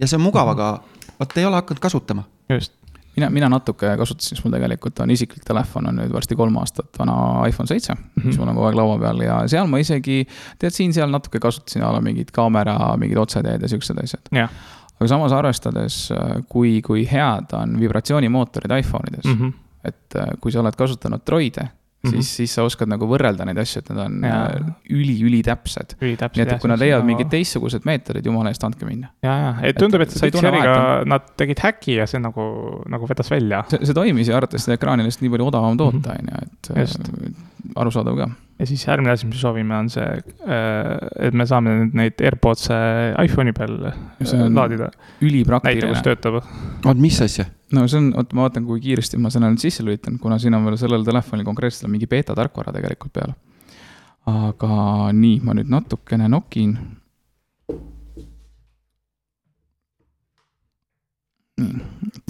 [0.00, 0.72] ja see on mugav, aga
[1.20, 2.24] vot ei ole hakanud kasutama.
[2.52, 2.72] just,
[3.16, 6.98] mina, mina natuke kasutasin, siis mul tegelikult on isiklik telefon on nüüd varsti kolm aastat
[6.98, 7.16] vana
[7.48, 8.26] iPhone seitse mm, -hmm.
[8.26, 10.22] mis mul on kogu aeg laua peal ja seal ma isegi,
[10.58, 14.28] tead, siin-seal natuke kasutasin a la mingit kaamera, mingid otseteed ja siuksed asjad.
[14.32, 14.50] jah.
[15.00, 15.96] aga samas arvestades,
[16.48, 19.48] kui, kui head on vibratsioonimootorid iPhone ides mm, Mhm.
[19.48, 19.52] -hmm.
[19.84, 21.68] et äh, kui sa oled kasutanud Droide,
[22.04, 25.96] siis, siis sa oskad nagu võrrelda neid asju, et nad on äh, üli-ülitäpsed.
[26.00, 26.38] ülitäpsed.
[26.38, 27.30] nii et, et kui nad leiavad mingid.
[27.32, 29.10] teistsugused meetodid, jumala eest, andke minna.
[29.26, 31.10] ja, ja, et tundub, et Pixariga vahet.
[31.10, 32.46] nad tegid häki ja see nagu,
[32.92, 33.64] nagu vedas välja.
[33.72, 36.42] see, see toimis ja arvatavasti seda ekraani on lihtsalt nii palju odavam toota, on ju,
[36.46, 37.10] et Just.
[37.10, 38.30] äh, arusaadav ka.
[38.60, 40.08] ja siis järgmine asi, mis me soovime, on see,
[41.26, 42.80] et me saame neid AirPods'e
[43.26, 44.90] iPhone'i peal laadida.
[44.90, 46.02] näita, kus ülipraktiline.
[46.06, 46.42] töötab.
[46.84, 47.48] oot, mis asja?
[47.72, 50.54] No see on, oota, ma vaatan, kui kiiresti ma selle nüüd sisse lülitan, kuna siin
[50.54, 53.34] on veel sellel telefonil konkreetselt mingi beeta tarkvara tegelikult peal.
[54.26, 54.76] aga
[55.14, 56.76] nii, ma nüüd natukene nokin.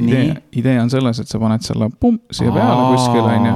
[0.01, 3.55] idee idee on selles, et sa paned selle pumm siia peale kuskile, on ju.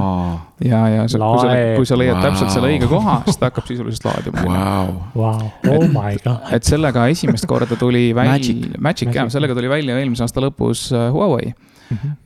[0.67, 2.25] ja, ja sa, kui sa kui sa leiad wow.
[2.25, 4.43] täpselt selle õige koha, siis ta hakkab sisuliselt laadima.
[4.45, 6.51] Vau, Vau, oh my god.
[6.57, 8.65] et sellega esimest korda tuli välja, Magic.
[8.77, 9.37] Magic jah, Magic.
[9.37, 11.53] sellega tuli välja eelmise aasta lõpus äh, Huawei.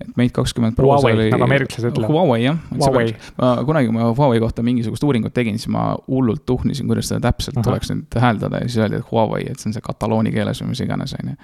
[0.02, 1.28] Et Mate kakskümmend Pro Huawei, oli.
[1.34, 2.14] nagu ameeriklased ütlevad.
[2.14, 2.58] Huawei jah.
[3.40, 7.24] Ma kunagi, kui ma Huawei kohta mingisugust uuringut tegin, siis ma hullult tuhnisin, kuidas seda
[7.30, 7.70] täpselt Ahah.
[7.70, 10.74] tuleks nüüd hääldada ja siis öeldi, et Huawei, et see on see katalooni keeles või
[10.74, 11.38] mis iganes, on ju.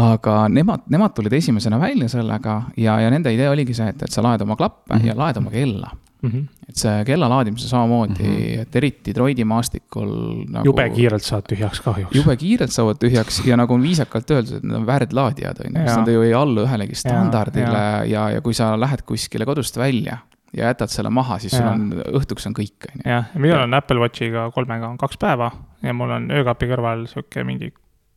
[0.00, 4.14] Aga nemad, nemad tulid esimesena välja sellega ja, ja nende idee oligi see, et, et
[4.14, 5.00] sa laed oma klappe mm.
[5.00, 5.06] -hmm.
[5.06, 5.90] ja laed oma kella.
[6.22, 6.42] Mhm.
[6.68, 8.34] et see kella laadimise samamoodi mm.
[8.34, 8.60] -hmm.
[8.62, 10.12] et eriti Droidi maastikul
[10.48, 10.64] nagu,.
[10.64, 12.14] jube kiirelt saad tühjaks kahjuks.
[12.14, 15.86] jube kiirelt saavad tühjaks ja nagu on viisakalt öeldud, et need on värdlaadijad, on ju,
[15.86, 18.04] sest nad ju ei allu ühelegi standardile jaa.
[18.04, 20.18] ja, ja, ja kui sa lähed kuskile kodust välja
[20.56, 23.10] ja jätad selle maha, siis sul on, õhtuks on kõik, on ju.
[23.10, 25.50] jah, ja minul on Apple Watchiga kolmega on kaks päeva
[25.82, 27.72] ja mul on öökapi kõrval sihuke mingi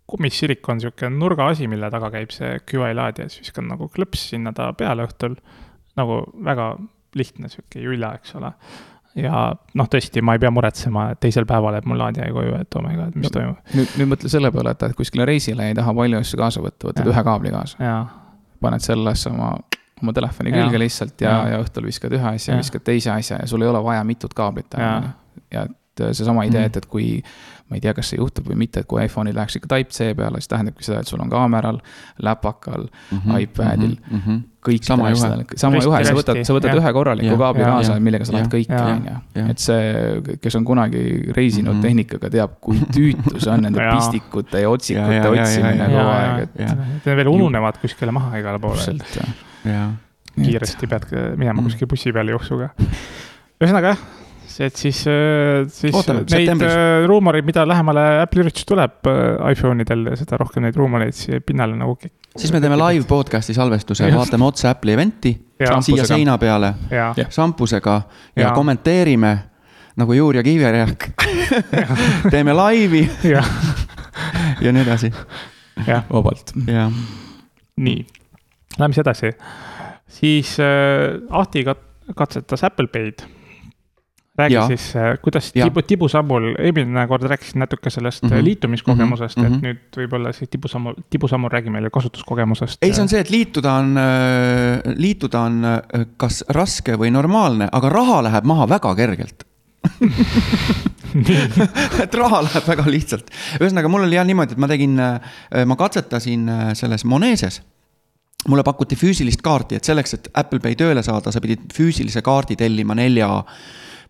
[0.07, 4.71] kummisilikon sihuke nurgaasi, mille taga käib see QI laadija, siis viskan nagu klõps sinna ta
[4.77, 5.35] peale õhtul.
[5.97, 6.75] nagu väga
[7.15, 8.49] lihtne sihuke julla, eks ole.
[9.15, 12.75] ja noh, tõesti, ma ei pea muretsema, et teisel päeval jääb mul laadija koju, et
[12.75, 13.39] oh my god, mis No.
[13.39, 13.57] toimub.
[13.73, 16.61] nüüd, nüüd mõtle selle peale, et lähed kuskile reisile ja ei taha palju asju kaasa
[16.65, 17.13] võtta, võtad Jaa.
[17.13, 17.95] ühe kaabli kaasa,
[18.61, 19.53] paned sellesse oma,
[20.03, 20.65] oma telefoni Jaa.
[20.65, 21.47] külge lihtsalt ja, Jaa.
[21.55, 24.75] ja õhtul viskad ühe asja, viskad teise asja ja sul ei ole vaja mitut kaablit
[24.75, 26.65] ja et seesama idee, Mhm.
[26.67, 27.23] et, et kui
[27.69, 30.37] ma ei tea, kas see juhtub või mitte, et kui iPhone'il läheks ikka Type-C peale,
[30.37, 31.79] siis tähendabki seda, et sul on kaameral,
[32.21, 32.83] läpakal,
[33.41, 33.95] iPadil
[34.65, 34.83] kõik Mhm.
[34.85, 35.17] Sama juhe.
[35.55, 36.77] sama Risti- juhe, sa võtad, sa võtad jah.
[36.81, 39.03] ühe korraliku kaabli kaasa millega sa lähed jah, on
[39.35, 39.49] ju.
[39.49, 41.81] et see, kes on kunagi reisinud Mhm.
[41.81, 45.85] tehnikaga, teab, kui tüütu see on nende pistikute ja otsikute Ja, ja, ja, otsimine ja,
[45.85, 47.05] kogu ja, aeg, et.
[47.05, 48.77] Need veel ununevad kuskile maha igale poole,
[49.65, 49.91] jah.
[50.35, 51.05] kiiresti pead
[51.37, 51.65] minema Mm.
[51.65, 52.69] kuskile bussi peale jooksuga.
[53.61, 53.97] ühesõnaga jah,
[54.63, 54.99] et siis,
[55.73, 60.63] siis Ootame, neid äh, ruumoreid, mida lähemale Apple'i üritus tuleb äh, iPhone idel, seda rohkem
[60.65, 61.97] neid ruumoreid siia pinnale nagu.
[62.37, 67.11] siis me teeme live podcast'i salvestuse, vaatame otse Apple'i event'i ja, siia seina peale ja,
[67.29, 68.01] šampusega
[68.35, 68.53] ja Jaa.
[68.55, 69.33] kommenteerime
[69.95, 71.09] nagu Juur ja Kivirähk.
[72.31, 73.43] teeme laivi ja,
[74.61, 75.11] ja nii edasi,
[75.87, 76.51] jah, vabalt.
[76.55, 78.05] nii.
[78.79, 79.31] Lähme siis edasi.
[80.07, 83.23] siis äh, Ahti kat- katsetas Apple Pay'd.
[84.37, 84.67] Räägi Jaa.
[84.67, 84.93] siis,
[85.23, 85.69] kuidas Jaa.
[85.69, 88.37] tibu, tibusammul, eelmine kord rääkisin natuke sellest mm Mhm.
[88.39, 88.43] -hmm.
[88.43, 89.53] liitumiskogemusest mm, Mhm.
[89.53, 89.57] -hmm.
[89.57, 92.77] et nüüd võib-olla siis tibusammul, tibusammul räägi meile kasutuskogemusest.
[92.83, 93.95] ei, see on see, et liituda on,
[94.95, 95.79] liituda on äh,
[96.17, 99.43] kas raske või normaalne, aga raha läheb maha väga kergelt.
[102.03, 103.29] et raha läheb väga lihtsalt.
[103.59, 104.97] ühesõnaga, mul oli jah niimoodi, et ma tegin,
[105.65, 107.61] ma katsetasin äh, selles Moneses
[108.49, 112.53] mulle pakuti füüsilist kaarti, et selleks, et Apple Pay tööle saada, sa pidid füüsilise kaardi
[112.59, 113.29] tellima nelja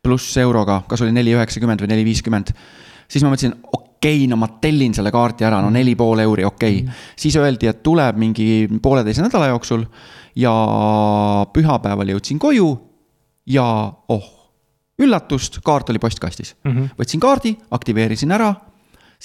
[0.05, 2.53] pluss euroga, kas oli neli üheksakümmend või neli viiskümmend.
[3.07, 6.45] siis ma mõtlesin, okei okay,, no ma tellin selle kaardi ära, no neli pool euri,
[6.45, 7.01] okei okay..
[7.17, 9.85] siis öeldi, et tuleb mingi pooleteise nädala jooksul
[10.39, 10.53] ja
[11.53, 12.69] pühapäeval jõudsin koju
[13.49, 13.65] ja
[14.13, 14.31] oh,
[15.01, 16.55] üllatust, kaart oli postkastis.
[16.63, 16.95] Mhm.
[16.99, 18.53] võtsin kaardi, aktiveerisin ära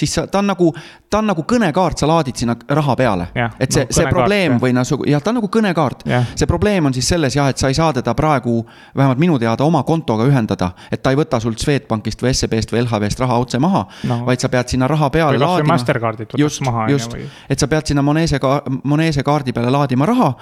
[0.01, 0.71] siis sa, ta on nagu,
[1.11, 3.29] ta on nagu kõnekaart, sa laadid sinna raha peale
[3.61, 4.63] et see nagu, see probleem jah.
[4.63, 7.71] või noh, jah, ta on nagu kõnekaart see probleem on siis selles jah, et sa
[7.73, 8.61] ei saa teda praegu,
[8.97, 10.73] vähemalt minu teada oma kontoga ühendada.
[10.91, 14.21] et ta ei võta sult Swedbankist või SEB-st või LHV-st raha otse maha No.
[14.21, 15.75] no., vaid sa pead sinna raha peale või laadima.
[15.75, 17.17] Mastercardit võtaks just maha, just
[17.51, 20.33] et sa pead sinna Monese ka-, Monese kaardi peale laadima raha.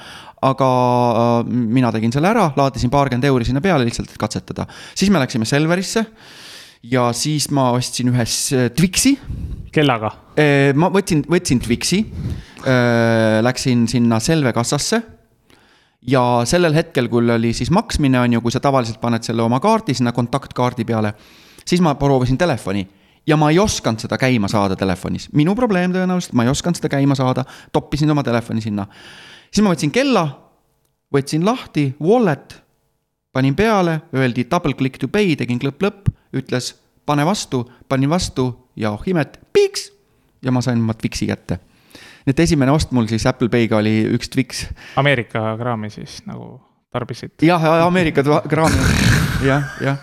[0.48, 0.66] aga
[1.20, 4.68] äh, mina tegin selle ära, laadisin paarkümmend euri sinna peale lihtsalt, et katsetada.
[4.94, 6.04] siis me läksime Selverisse
[6.82, 9.16] ja siis ma ostsin ühe s- Twixi
[9.72, 10.10] kellaga.
[10.36, 12.04] Eh, ma võtsin, võtsin Twixi,
[13.42, 15.02] läksin sinna Selve kassasse.
[16.08, 19.58] ja sellel hetkel, kui oli siis maksmine, on ju, kui sa tavaliselt paned selle oma
[19.60, 21.12] kaardi sinna kontaktkaardi peale,
[21.66, 22.86] siis ma proovisin telefoni
[23.26, 26.88] ja ma ei osanud seda käima saada telefonis, minu probleem tõenäoliselt, ma ei osanud seda
[26.88, 28.86] käima saada, toppisin oma telefoni sinna.
[29.50, 30.22] siis ma võtsin kella,
[31.12, 32.62] võtsin lahti, wallet,
[33.32, 36.74] panin peale, öeldi double click to pay, tegin klõpp-klõpp, ütles
[37.08, 39.88] pane vastu, panin vastu ja oh imet, piiks
[40.44, 41.58] ja ma sain oma Twixi kätte.
[42.26, 44.66] nii et esimene ost mul siis Apple Pay'ga oli üks Twix.
[45.00, 46.58] Ameerika kraami siis nagu
[46.98, 47.38] tarbisid.
[47.42, 48.76] jah, Ameerika kraami.
[49.46, 49.98] jah, jah,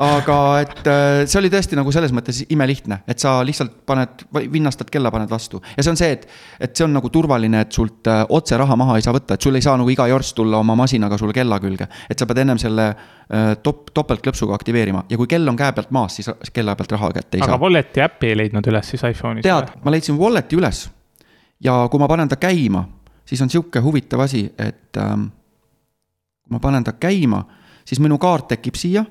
[0.00, 4.88] aga et äh, see oli tõesti nagu selles mõttes imelihtne, et sa lihtsalt paned, vinnastad
[4.92, 6.26] kella, paned vastu ja see on see, et.
[6.60, 9.48] et see on nagu turvaline, et sult äh, otse raha maha ei saa võtta, et
[9.48, 11.88] sul ei saa nagu iga jorss tulla oma masinaga sulle kella külge.
[12.08, 15.92] et sa pead ennem selle äh, top, topeltklõpsuga aktiveerima ja kui kell on käe pealt
[15.94, 17.64] maas, siis kella pealt raha kätte ei aga saa.
[17.66, 19.44] Walleti äppi ei leidnud üles siis iPhone'is?
[19.44, 20.86] tead, ma leidsin Walleti üles
[21.64, 22.86] ja kui ma panen ta käima,
[23.28, 25.28] siis on sihuke huvitav asi, et ähm,
[26.50, 27.44] kui ma panen ta käima,
[27.86, 29.04] siis minu kaart tekib siia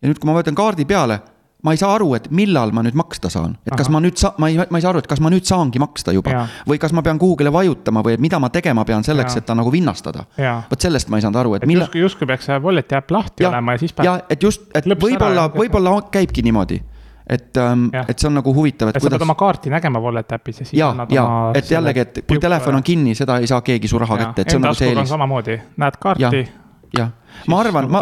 [0.00, 1.18] ja nüüd, kui ma võtan kaardi peale,
[1.60, 3.92] ma ei saa aru, et millal ma nüüd maksta saan, et kas Ahah.
[3.92, 6.14] ma nüüd saa-, ma ei, ma ei saa aru, et kas ma nüüd saangi maksta
[6.16, 9.56] juba või kas ma pean kuhugile vajutama või mida ma tegema pean selleks, et ta
[9.58, 10.24] nagu vinnastada.
[10.70, 11.84] vot sellest ma ei saanud aru, et et millal.
[11.84, 14.88] justkui, justkui peaks see Walleti äpp lahti ja olema ja siis, ja et just, et
[14.88, 16.80] võib-olla ja, võib-olla käibki niimoodi,
[17.28, 20.00] et ähm, Jah., et see on nagu huvitav, et et sa pead oma kaarti nägema
[20.00, 23.50] Walleti äpis ja siis ja, ja et jällegi, et kui telefon on kinni, seda ei
[23.50, 25.12] saa keegi su raha kätte, et see on nagu see eelis.
[25.12, 26.48] samamoodi, näed kaarti
[26.96, 27.10] Jah.,
[27.46, 28.00] ma arvan, nagu ma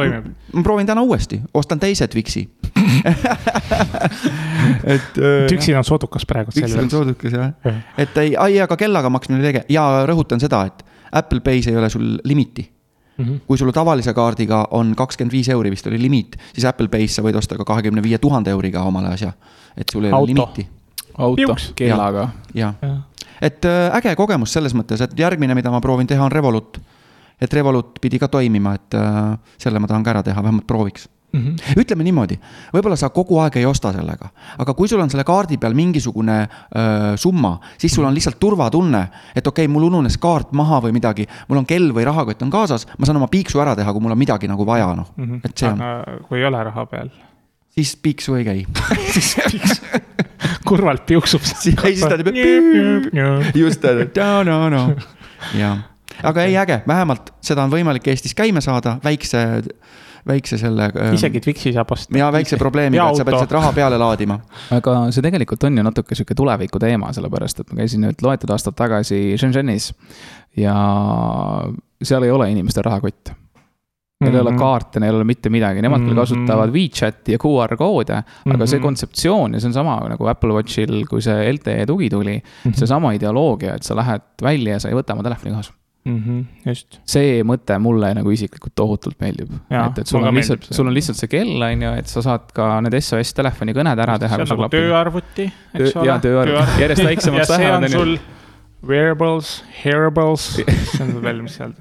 [0.53, 2.48] ma proovin täna uuesti, ostan teise Twixi.
[4.94, 5.12] et.
[5.48, 7.53] Tüksil on soodukas praegu Twixil on soodukas jah
[7.98, 11.77] et ei, ai, aga kellaga maksmine oli äge ja rõhutan seda, et Apple Pay's ei
[11.77, 12.70] ole sul limiiti.
[13.18, 13.35] Mhm.
[13.46, 17.22] kui sul tavalise kaardiga on kakskümmend viis euri vist oli limiit, siis Apple Pay's sa
[17.22, 19.33] võid osta ka kahekümne viie tuhande euriga omale asja.
[19.77, 20.27] et sul ei ole Auto.
[20.27, 20.68] limiiti,
[21.16, 22.29] auto Piuks., kellaga.
[22.55, 22.74] jah.
[23.42, 26.81] et äh, äge kogemus selles mõttes, et järgmine, mida ma proovin teha, on Revolut.
[27.40, 31.09] Et Revolut pidi ka toimima, et äh, selle ma tahan ka ära teha, vähemalt prooviks.
[31.29, 31.59] Mhm.
[31.77, 32.38] ütleme niimoodi,
[32.72, 34.31] võib-olla sa kogu aeg ei osta sellega,
[34.64, 39.03] aga kui sul on selle kaardi peal mingisugune öö, summa, siis sul on lihtsalt turvatunne,
[39.37, 42.51] et okei okay,, mul ununes kaart maha või midagi, mul on kell või rahakott on
[42.51, 45.12] kaasas, ma saan oma piiksu ära teha, kui mul on midagi nagu vaja, noh,
[45.44, 45.85] et see on,
[46.31, 47.12] kui ei ole raha peal,
[47.77, 48.64] siis piiksu ei käi.
[50.68, 51.44] kurvalt piuksub.
[51.62, 52.33] Siis- ei, siis ta teeb
[53.57, 53.85] just,
[54.16, 54.83] no, no, no,
[55.59, 55.85] jah,
[56.23, 59.63] aga ei, äge, vähemalt seda on võimalik Eestis käima saada väikse,
[60.27, 60.91] väikse selle.
[61.15, 62.19] isegi Twixi saab osta.
[62.19, 64.39] ja väikse probleemiga, et sa pead lihtsalt raha peale laadima.
[64.71, 68.51] aga see tegelikult on ju natuke sihuke tuleviku teema, sellepärast et ma käisin nüüd loetud
[68.51, 69.93] aastad tagasi Shenzhenis
[70.57, 70.75] ja
[72.03, 73.35] seal ei ole inimestel rahakotte.
[74.21, 74.59] Neil ei ole Mhm.
[74.59, 76.19] kaarte, neil ei ole mitte midagi, nemad küll Mhm.
[76.19, 78.17] kasutavad WeChati ja QR koode,
[78.51, 78.83] aga see Mhm.
[78.83, 82.73] kontseptsioon ja see on sama nagu Apple Watchil, kui see LTE tugi tuli, Mhm.
[82.75, 85.73] seesama ideoloogia, et sa lähed välja ja sa ei võta oma telefoni kaasa.
[86.07, 89.51] Mhm, just, see mõte mulle nagu isiklikult tohutult meeldib.
[89.69, 92.49] Et, et sul on lihtsalt sul on lihtsalt see kell, on ju, et sa saad
[92.57, 94.39] ka need SOS telefoni kõned ära teha.
[94.41, 96.09] see on nagu tööarvuti, eks ole.
[96.09, 96.83] jaa, tööarvuti.
[96.85, 98.15] Järjest väiksemaks ja see lähevad, on sul
[98.89, 100.49] wearables, hearables,
[100.95, 101.75] see on veel, mis seal,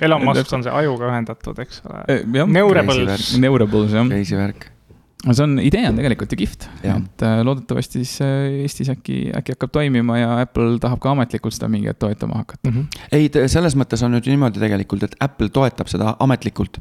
[0.00, 2.04] Elon Musk on see ajuga ühendatud, eks ole.
[2.08, 4.06] jah, Neurables, Neurables jah.
[4.08, 4.70] crazy värk.
[5.30, 9.54] See on, idee on tegelikult ju kihvt, et äh, loodetavasti siis äh, Eestis äkki, äkki
[9.56, 12.70] hakkab toimima ja Apple tahab ka ametlikult seda mingi hetk toetama hakata.
[12.70, 12.88] Mhm.
[13.14, 16.80] ei, selles mõttes on nüüd niimoodi tegelikult, et Apple toetab seda ametlikult.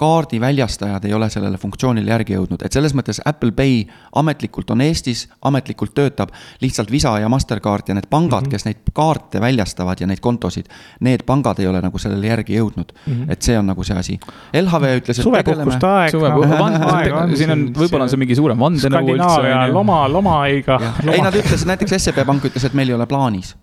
[0.00, 3.82] Kaardi väljastajad ei ole sellele funktsioonile järgi jõudnud, et selles mõttes Apple Pay
[4.16, 6.32] ametlikult on Eestis, ametlikult töötab.
[6.60, 8.46] lihtsalt Visa ja Mastercard ja need pangad mm.
[8.46, 8.50] -hmm.
[8.50, 12.92] kes neid kaarte väljastavad ja neid kontosid, need pangad ei ole nagu sellele järgi jõudnud
[12.92, 13.12] mm.
[13.12, 13.32] -hmm.
[13.32, 14.18] et see on nagu see asi.
[14.62, 16.10] LHV ütles, et suvepuhkuste aeg.
[16.10, 19.28] suvepuhkus, siin on, võib-olla on see mingi suurem vandenõu üldse.
[19.28, 20.80] Skandinaavia loma, lomaiga.
[21.12, 23.56] ei, nad ütlesid, näiteks SEB Pank ütles, et meil ei ole plaanis.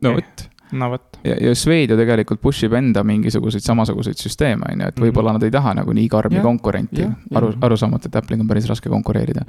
[0.00, 4.70] no vot no vot, ja, ja Swed ju tegelikult push ib enda mingisuguseid samasuguseid süsteeme,
[4.72, 7.08] on ju, et võib-olla nad ei taha nagu nii karmi Jah, konkurenti.
[7.38, 9.44] Aru arusaamatu, et Apple'iga on päris raske konkureerida.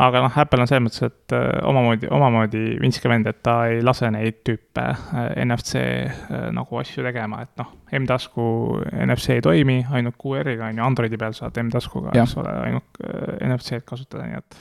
[0.00, 3.82] aga noh, Apple on selles mõttes, et äh, omamoodi, omamoodi vinske vend, et ta ei
[3.84, 8.46] lase neid tüüpe äh, NFC äh, nagu asju tegema, et noh, M-tasku
[8.94, 13.02] NFC ei toimi, ainult QR-iga on ju, Androidi peal saad M-taskuga, eks ole, ainult
[13.50, 14.60] NFC-d kasutada, nii et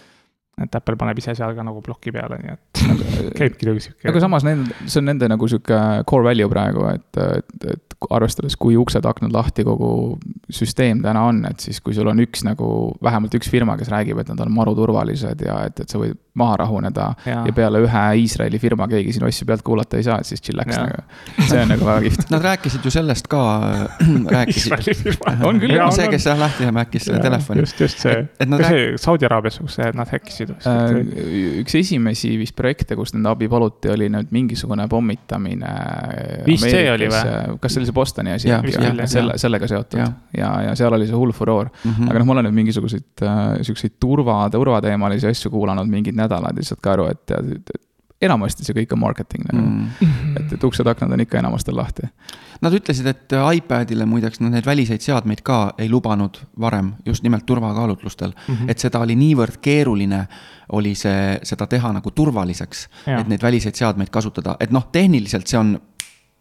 [0.66, 2.84] et Apple paneb ise seal ka nagu ploki peale, nii et
[3.40, 4.08] käibki nagu sihuke.
[4.12, 8.56] aga samas nende, see on nende nagu sihuke core value praegu, et, et, et arvestades,
[8.60, 9.92] kui uksed-aknad lahti kogu
[10.54, 12.70] süsteem täna on, et siis kui sul on üks nagu,
[13.04, 16.16] vähemalt üks firma, kes räägib, et nad on maru turvalised ja et, et sa võid
[16.40, 20.20] maha rahuneda ja, ja peale ühe Iisraeli firma keegi sinu asju pealt kuulata ei saa,
[20.24, 21.04] et siis chillax nagu.
[21.48, 22.26] see on nagu väga kihvt.
[22.34, 23.44] Nad rääkisid ju sellest ka,
[24.38, 24.72] rääkisid.
[24.72, 25.36] Iisraeli firma.
[25.50, 27.64] On küll, see, kes jah lahti häkkis selle telefoni.
[27.66, 30.98] just, just see Et-, et nad kas see Saudi Araabias, kus see- nad häkkisid Äh,
[31.62, 35.72] üks esimesi vist projekte, kus nende abi paluti, oli nüüd mingisugune pommitamine.
[36.48, 37.58] 5G oli või?
[37.62, 38.52] kas see oli see Bostoni asi
[39.12, 41.72] selle, sellega seotud ja, ja, ja seal oli see hull furoor.
[41.84, 42.10] Mhm.
[42.10, 46.64] aga noh, ma olen nüüd mingisuguseid äh, siukseid turva, turvateemalisi asju kuulanud mingid nädalad ja
[46.64, 47.90] saad ka aru, et tead, et
[48.22, 50.08] enamasti see kõik on marketing nagu mm..
[50.40, 52.08] Et, et uksed-aknad on ikka enamustel lahti.
[52.62, 57.46] Nad ütlesid, et iPadile muideks nad neid väliseid seadmeid ka ei lubanud varem just nimelt
[57.46, 58.56] turvakaalutlustel mm.
[58.56, 58.72] -hmm.
[58.72, 60.26] et seda oli niivõrd keeruline,
[60.76, 65.60] oli see, seda teha nagu turvaliseks, et neid väliseid seadmeid kasutada, et noh, tehniliselt see
[65.60, 65.80] on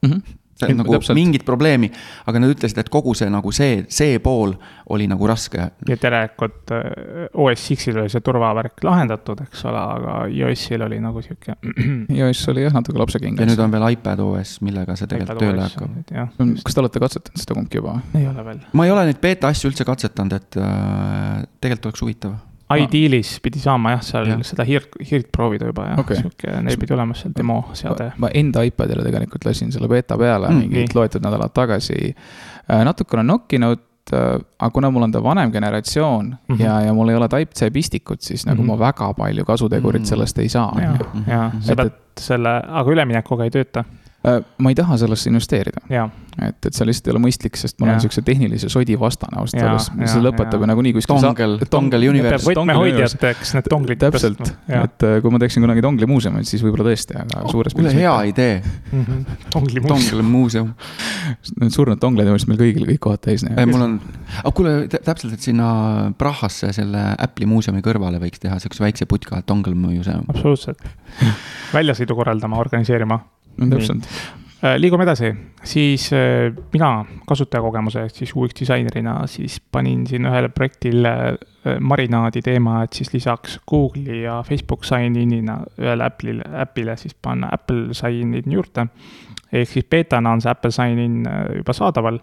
[0.02, 0.37] Mm -hmm.
[0.58, 1.16] See on nagu Täpselt.
[1.18, 1.90] mingit probleemi,
[2.26, 4.54] aga nad ütlesid, et kogu see nagu see, see pool
[4.94, 5.68] oli nagu raske.
[5.88, 11.22] ja tegelikult äh, OS X-il oli see turvavärk lahendatud, eks ole, aga iOS-il oli nagu
[11.24, 11.58] sihuke.
[12.18, 15.68] iOS oli jah natuke ja lapsekingades nüüd on veel iPad OS, millega see tegelikult tööle
[15.68, 16.60] hakkab.
[16.64, 17.98] kas te olete katsetanud seda kumbki juba?
[18.18, 18.62] ei ole veel.
[18.72, 22.36] ma ei ole neid beeta asju üldse katsetanud, et äh, tegelikult oleks huvitav.
[22.76, 24.42] Idealis pidi saama jah, seal Jah.
[24.44, 26.02] seda hiirt, hiirt proovida juba Okei.
[26.02, 28.12] okay., sihuke, neil pidi olema seal demo seade.
[28.18, 32.14] ma enda iPadile tegelikult lasin selle beeta peale Mm, mm, mingid loetud nädalad tagasi.
[32.84, 33.78] natuke olen nokkinud,
[34.12, 36.56] aga kuna mul on ta vanem generatsioon mm.
[36.56, 36.62] -hmm.
[36.64, 38.66] ja, ja mul ei ole Type-C pistikut, siis nagu Mhm.
[38.66, 40.06] ma väga palju kasutegurit Mhm.
[40.08, 44.07] sellest ei saa, ja ju., ja sa pead selle, aga üleminekuga ei tööta, Äh,
[44.58, 46.04] ma ei taha sellesse investeerida, ja,
[46.46, 48.04] et, et see lihtsalt ei ole mõistlik, sest ma olen Jaa.
[48.06, 51.20] siukse tehnilise sodi vastane ausalt öeldes, see lõpetab ju nagunii kuskil.
[51.22, 52.46] Tongel, Tongel Universe.
[52.48, 57.16] võtmehoidjateks need donglid täpselt, et äh, kui ma teeksin kunagi Tongli muuseumit, siis võib-olla tõesti,
[57.24, 58.62] aga suures kuule, hea idee,
[58.92, 59.24] Mhm.
[59.52, 60.68] Tongli muuseum, Tongel muuseum.
[61.60, 63.44] Need surnud tongleid on vist meil kõigil kõik kohad täis.
[63.44, 63.98] mul on,
[64.40, 69.42] aga kuule, täpselt, et sinna Prahasse selle Apple'i muuseumi kõrvale võiks teha siukse väikse putka
[69.46, 70.24] Tongel muuseum.
[70.28, 70.78] absoluutselt.
[71.74, 73.20] väljasõidu korraldama, organiseerima.
[73.58, 74.08] täpselt,
[74.78, 75.30] liigume edasi,
[75.62, 82.42] siis äh, mina kasutajakogemuse ehk siis UX disainerina siis panin siin ühele projektile äh, marinaadi
[82.42, 88.52] teema, et siis lisaks Google'i ja Facebook sign-in'ina ühele Apple'ile, äpile siis panna Apple sign-in
[88.52, 88.88] juurde.
[89.52, 92.18] ehk siis beetana on see Apple sign-in äh, juba saadaval,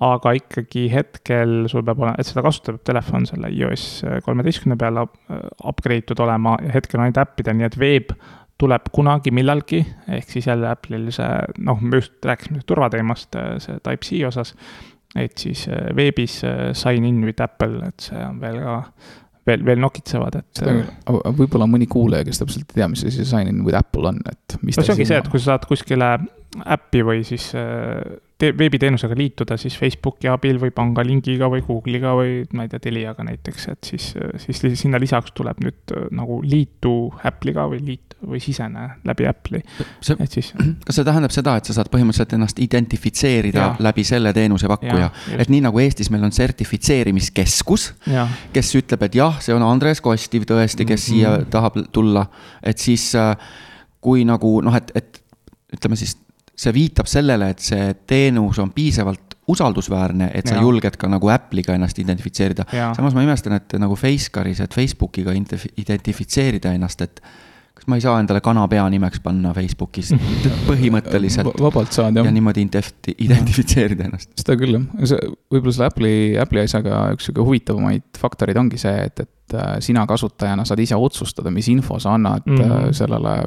[0.00, 3.84] aga ikkagi hetkel sul peab olema, et seda kasutada peab telefon selle iOS
[4.24, 6.56] kolmeteistkümne peale äh, upgrade itud olema.
[6.64, 8.16] Ja hetkel on ainult äppidel, nii et veeb
[8.60, 9.80] tuleb kunagi millalgi,
[10.14, 11.30] ehk siis jälle Apple'il see,
[11.66, 14.54] noh, me just rääkisime turvateemast, see Type-C osas,
[15.14, 18.76] et siis äh, veebis äh, sign in with Apple, et see on veel ka,
[19.48, 20.62] veel, veel nokitsevad, et
[21.38, 24.22] võib-olla mõni kuulaja, kes täpselt ei tea, mis asi see sign in with Apple on,
[24.30, 26.14] et mis no see ongi see, et kui sa saad kuskile
[26.76, 28.00] äppi või siis äh,
[28.58, 33.68] veebiteenusega liituda, siis Facebooki abil või pangalingiga või Google'iga või ma ei tea, Teliaga näiteks,
[33.72, 34.10] et siis,
[34.42, 39.62] siis sinna lisaks tuleb nüüd äh, nagu liitu Apple'iga või liit või sisene läbi Apple'i,
[40.18, 40.52] et siis
[40.84, 43.76] kas see tähendab seda, et sa saad põhimõtteliselt ennast identifitseerida Jaa.
[43.84, 47.90] läbi selle teenusepakkuja et nii nagu Eestis meil on sertifitseerimiskeskus,
[48.54, 51.44] kes ütleb, et jah, see on Andres Kostiv tõesti, kes mm -hmm.
[51.44, 52.26] siia tahab tulla,
[52.62, 53.36] et siis äh,
[54.00, 55.20] kui nagu noh, et, et
[55.74, 56.16] ütleme siis,
[56.56, 60.62] see viitab sellele, et see teenus on piisavalt usaldusväärne, et sa Jaa.
[60.64, 62.64] julged ka nagu Apple'iga ennast identifitseerida.
[62.96, 67.20] Samas ma imestan, et nagu Facecaris, et Facebookiga identifitseerida ennast, et
[67.74, 70.12] kas ma ei saa endale kana pea nimeks panna Facebookis
[70.70, 71.50] põhimõtteliselt?
[71.60, 72.24] Vabalt saad jah.
[72.28, 74.30] Ja, niimoodi ident- identifitseerida ennast.
[74.40, 74.86] seda küll jah,
[75.52, 80.06] võib-olla selle Apple'i, Apple'i asjaga üks sihuke huvitavamaid faktoreid ongi see, et, et äh, sina
[80.06, 82.56] kasutajana saad ise otsustada, mis info sa annad mm.
[82.56, 82.92] -hmm.
[82.92, 83.42] sellele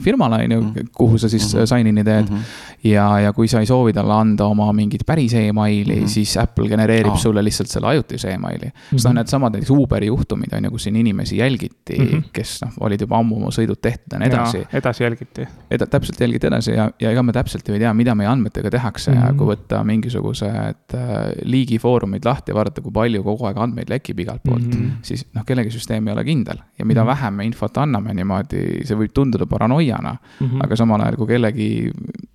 [0.00, 1.66] firmale, on ju Mhm., kuhu sa siis mm -hmm.
[1.66, 2.36] sign-in'i teed mm.
[2.36, 2.88] -hmm.
[2.88, 6.02] ja, ja kui sa ei soovi talle anda oma mingit päris emaili mm.
[6.02, 6.08] -hmm.
[6.08, 7.12] siis Apple genereerib Aa.
[7.12, 7.18] oh.
[7.18, 8.70] sulle lihtsalt selle ajutise emaili mm.
[8.70, 9.04] -hmm.
[9.04, 12.06] noh, needsamad näiteks Uberi juhtumid on ju, kus siin inimesi jälgiti mm.
[12.06, 12.22] -hmm.
[12.32, 14.66] kes noh, olid juba ammu oma sõidud tehtud ja nii edasi.
[14.72, 15.46] edasi jälgiti.
[15.70, 18.70] eda-, täpselt jälgid edasi ja, ja ega me täpselt ju ei tea, mida meie andmetega
[18.70, 19.16] tehakse mm.
[19.16, 19.26] -hmm.
[19.26, 20.98] ja kui võtta mingisugused
[21.44, 24.72] liigifoorumid lahti ja vaadata, kui palju kogu aeg andmeid lekib igalt poolt mm.
[24.72, 24.90] -hmm.
[25.02, 27.10] siis noh, kellegi süsteem ei ole kindel ja mida mm Mhm.
[27.10, 27.20] -hmm.
[27.22, 30.54] vähem me infot anname niimoodi, see võib tunduda paranoiana mm, Mhm.
[30.56, 30.64] -hmm.
[30.64, 31.90] aga samal ajal, kui kellegi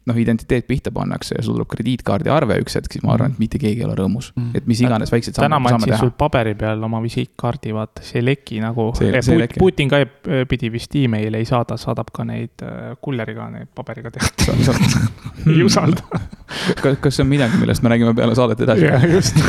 [0.09, 3.57] noh, identiteet pihta pannakse ja sul tuleb krediitkaardiarve üks hetk, siis ma arvan, et mitte
[3.59, 4.49] keegi ei ole rõõmus mm, Mhm.
[4.51, 4.57] -hmm.
[4.57, 6.09] et mis iganes samme ma me saame teha.
[6.17, 8.93] paberi peal oma visiitkaardi, vaata, see ei leki nagu.
[9.37, 9.59] Leki.
[9.59, 14.11] Putin ka ei- pidi vist emaili ei saada, saadab ka neid äh, kulleriga neid paberiga
[14.11, 14.45] tehtud.
[15.55, 16.01] ei usalda.
[16.81, 18.87] kas, kas see on midagi, millest me räägime peale saadet edasi?
[18.89, 19.39] jah, just.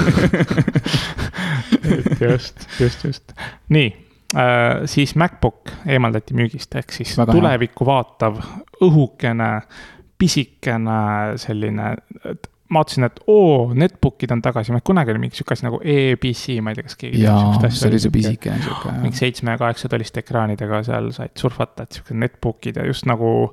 [2.20, 3.34] just, just, just.
[3.68, 3.88] nii
[4.36, 7.40] äh,, siis MacBook eemaldati müügist, ehk siis Väga hea.
[7.40, 8.38] tulevikku vaatav,
[8.86, 9.50] õhukene,
[10.20, 11.00] pisikene
[11.40, 11.94] selline,
[12.28, 15.80] et ma vaatasin, et oo, netbook'id on tagasi, ma kunagi oli mingi sihuke asi nagu
[15.82, 17.24] EBC, ma ei tea, kas keegi.
[17.24, 18.94] jaa, see oli see pisikene sihuke.
[19.02, 23.52] mingi seitsme ja kaheksatolliste ekraanidega seal said surfata, et siuksed netbook'id ja just nagu.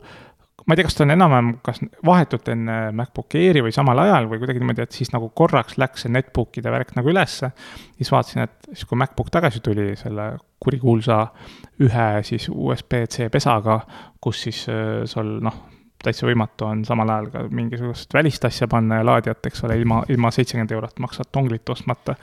[0.67, 4.27] Ma ei tea, kas ta on enam-vähem, kas vahetult enne MacBook Airi või samal ajal
[4.27, 7.51] või kuidagi niimoodi, et siis nagu korraks läks see netbook'ide värk nagu ülesse.
[7.95, 11.21] siis vaatasin, et siis kui MacBook tagasi tuli selle kurikuulsa
[11.87, 13.79] ühe siis USB-C pesaga,
[14.21, 15.63] kus siis äh, sul noh,
[16.03, 20.03] täitsa võimatu on samal ajal ka mingisugust välist asja panna ja laadijat, eks ole, ilma,
[20.11, 22.17] ilma seitsekümmend eurot maksvat donglit ostmata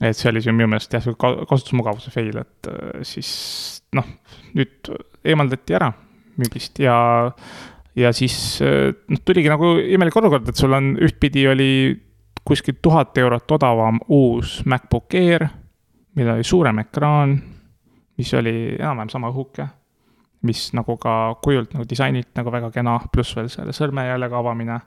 [0.00, 3.30] et see oli siin minu meelest jah, sihuke ka- kasutusmugavuse fail, et äh, siis
[3.92, 4.08] noh,
[4.56, 4.94] nüüd
[5.26, 5.92] eemaldati ära
[6.38, 6.96] müügist ja,
[7.98, 11.70] ja siis äh, noh, tuligi nagu imelik olukord, et sul on ühtpidi oli
[12.48, 15.48] kuskil tuhat eurot odavam uus MacBook Air,
[16.16, 17.36] millel oli suurem ekraan,
[18.18, 19.68] mis oli enam-vähem sama õhuke,
[20.48, 21.14] mis nagu ka
[21.44, 24.80] kujult nagu disainilt nagu väga kena, pluss veel selle sõrmejäljega avamine.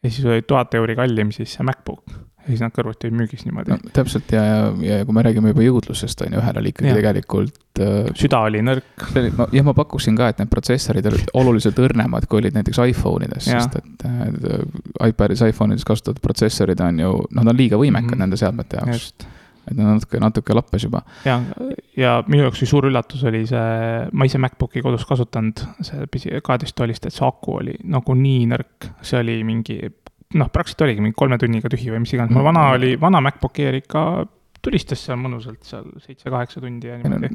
[0.00, 3.72] Ja siis oli tuhat euri kallim siis see MacBook siis nad kõrvuti olid müügis niimoodi
[3.72, 6.90] no täpselt ja, ja, ja kui me räägime juba jõudlusest on ju, ühel oli ikkagi
[6.90, 6.98] Jah.
[7.00, 9.06] tegelikult äh, süda oli nõrk.
[9.16, 13.50] jah, ma pakuksin ka, et need protsessorid olid oluliselt õrnemad, kui olid näiteks iPhone ides,
[13.50, 13.66] Jah.
[13.66, 18.16] sest et äh, iPadis, iPhone'ides kasutatud protsessorid on ju, noh, nad on liiga võimekad mm.
[18.16, 18.26] -hmm.
[18.26, 18.96] nende seadmete jaoks.
[18.96, 19.28] just.
[19.70, 21.02] et nad on natuke, natuke lappes juba.
[21.24, 21.40] ja,
[21.96, 26.40] ja minu jaoks oli suur üllatus oli see, ma ise MacBooki kodus kasutanud, see pisi-
[26.42, 29.80] kaheteist toolist, et see aku oli nagu nii nõrk, see oli mingi
[30.34, 33.58] noh, praktiliselt oligi mingi kolme tunniga tühi või mis iganes, mul vana oli, vana MacBook
[33.62, 34.04] Air ikka
[34.60, 37.30] tulistas seal mõnusalt seal seitse-kaheksa tundi ja niimoodi.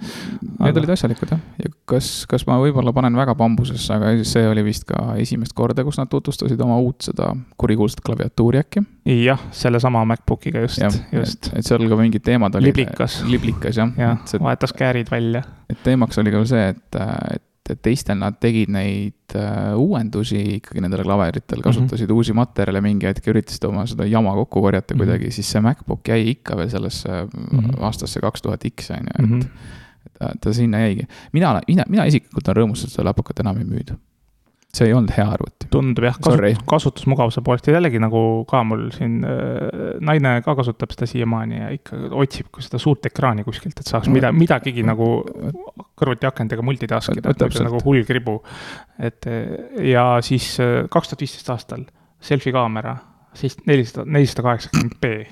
[0.60, 4.66] Need olid asjalikud jah, ja kas, kas ma võib-olla panen väga bambusesse, aga see oli
[4.68, 7.32] vist ka esimest korda, kus nad tutvustasid oma uut seda
[7.62, 8.86] kurikuulsat klaviatuuri äkki.
[9.26, 12.74] jah, sellesama MacBookiga just just et, seal ka mingid teemad olid.
[12.76, 13.24] Liblikas.
[13.30, 15.43] liblikas jah et, see, vahetas käärid välja.
[15.70, 17.02] et teemaks oli ka see, et,
[17.34, 22.16] et, et teistel nad tegid neid äh, uuendusi ikkagi nendele klaveritel, kasutasid mm -hmm.
[22.16, 24.99] uusi materjale mingi hetk ja üritasid oma seda jama kokku korjata Mhm.
[25.03, 27.09] kuidagi, siis see MacBook jäi ikka veel sellesse
[27.51, 27.82] Mhm.
[27.84, 29.39] aastasse kaks tuhat X on ju, et Mhm.
[30.20, 31.07] ta, ta sinna jäigi.
[31.34, 33.95] mina, mina, mina isiklikult olen rõõmus, et seda läpakat enam ei müüda.
[34.76, 35.69] See ei olnud hea arvuti.
[35.71, 40.93] tundub jah, kasutus, kasutusmugavuse poolest ja jällegi nagu ka mul siin äh, naine ka kasutab
[40.95, 45.09] seda siiamaani ja ikka otsib seda suurt ekraani kuskilt, et saaks mida, midagigi nagu
[45.95, 47.67] kõrvutiakendega multitask ida, Vot täpselt.
[47.69, 48.41] nagu hull kribu.
[48.99, 49.28] et
[49.84, 51.88] ja siis äh, kaks tuhat viisteist aastal
[52.26, 52.95] selfie kaamera,
[53.38, 55.26] siis nelisada, nelisada kaheksakümmend B.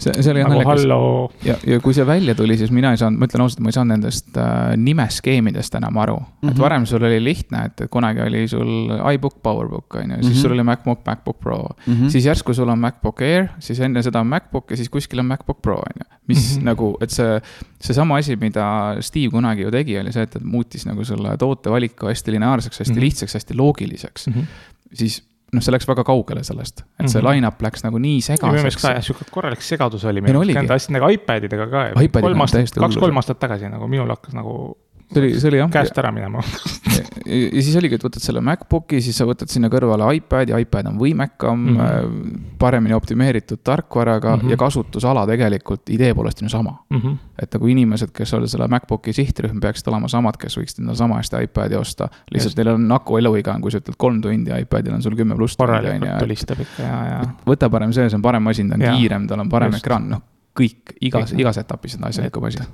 [0.00, 3.00] see, see oli jah nagu naljakas ja, ja kui see välja tuli, siis mina ei
[3.00, 6.26] saanud, ma ütlen ausalt, ma ei saanud nendest äh, nimeskeemidest enam aru mm.
[6.26, 6.50] -hmm.
[6.50, 6.62] et Mhm.
[6.62, 10.32] varem sul oli lihtne, et et kunagi oli sul iBook, PowerBook on ju, siis mm.
[10.32, 10.42] -hmm.
[10.42, 11.94] sul oli MacBook, MacBook Pro mm.
[11.94, 12.10] -hmm.
[12.10, 15.26] siis järsku sul on MacBook Air, siis enne seda on MacBook ja siis kuskil on
[15.26, 16.16] MacBook Pro on ju.
[16.26, 16.60] mis mm.
[16.60, 16.64] -hmm.
[16.64, 17.40] nagu, et see,
[17.80, 22.06] seesama asi, mida Steve kunagi ju tegi, oli see, et ta muutis nagu selle tootevaliku
[22.06, 22.98] hästi lineaarseks, hästi mm.
[22.98, 23.00] -hmm.
[23.00, 24.32] lihtsaks, hästi loogiliseks mm.
[24.32, 24.44] -hmm.
[24.92, 27.26] siis noh, see läks väga kaugele sellest, et see Mhm.
[27.30, 30.28] line-up läks nagu nii segaseks sihuke korralik segadus oli ka
[30.62, 31.82] nende asjadega, iPadidega ka.
[32.20, 34.76] kolm aastat, kaks-kolm aastat tagasi nagu minul hakkas nagu
[35.12, 35.70] see oli, see oli jah.
[35.72, 36.42] käest ära minema.
[36.96, 40.90] ja, ja siis oligi, et võtad selle MacBooki, siis sa võtad sinna kõrvale iPad'i, iPad
[40.92, 41.76] on võimekam mm.
[41.80, 42.46] -hmm.
[42.60, 44.42] paremini optimeeritud tarkvaraga mm.
[44.42, 44.54] -hmm.
[44.54, 46.76] ja kasutusala tegelikult idee poolest on ju sama.
[47.42, 51.20] et nagu inimesed, kes on selle MacBooki sihtrühm, peaksid olema samad, kes võiksid endale sama
[51.20, 52.08] hästi iPad'i osta.
[52.30, 55.34] lihtsalt neil on aku eluiga on, kui sa ütled kolm tundi, iPad'il on sul kümme
[55.36, 58.82] pluss korralikult tulistab ikka ja, ja võta parem see, see on parem masin, ta on
[58.82, 58.96] Jaa.
[58.96, 59.84] kiirem, tal on parem Just.
[59.84, 60.22] ekraan, noh
[60.60, 62.64] kõik, igas, igas etapis on asjalikum asi.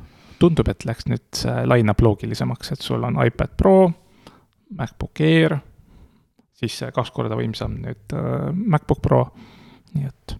[0.40, 3.76] tundub, et läks nüüd see line-up loogilisemaks, et sul on iPad Pro,
[4.76, 5.58] MacBook Air,
[6.56, 9.22] siis see kaks korda võimsam nüüd äh, MacBook Pro,
[9.94, 10.36] nii et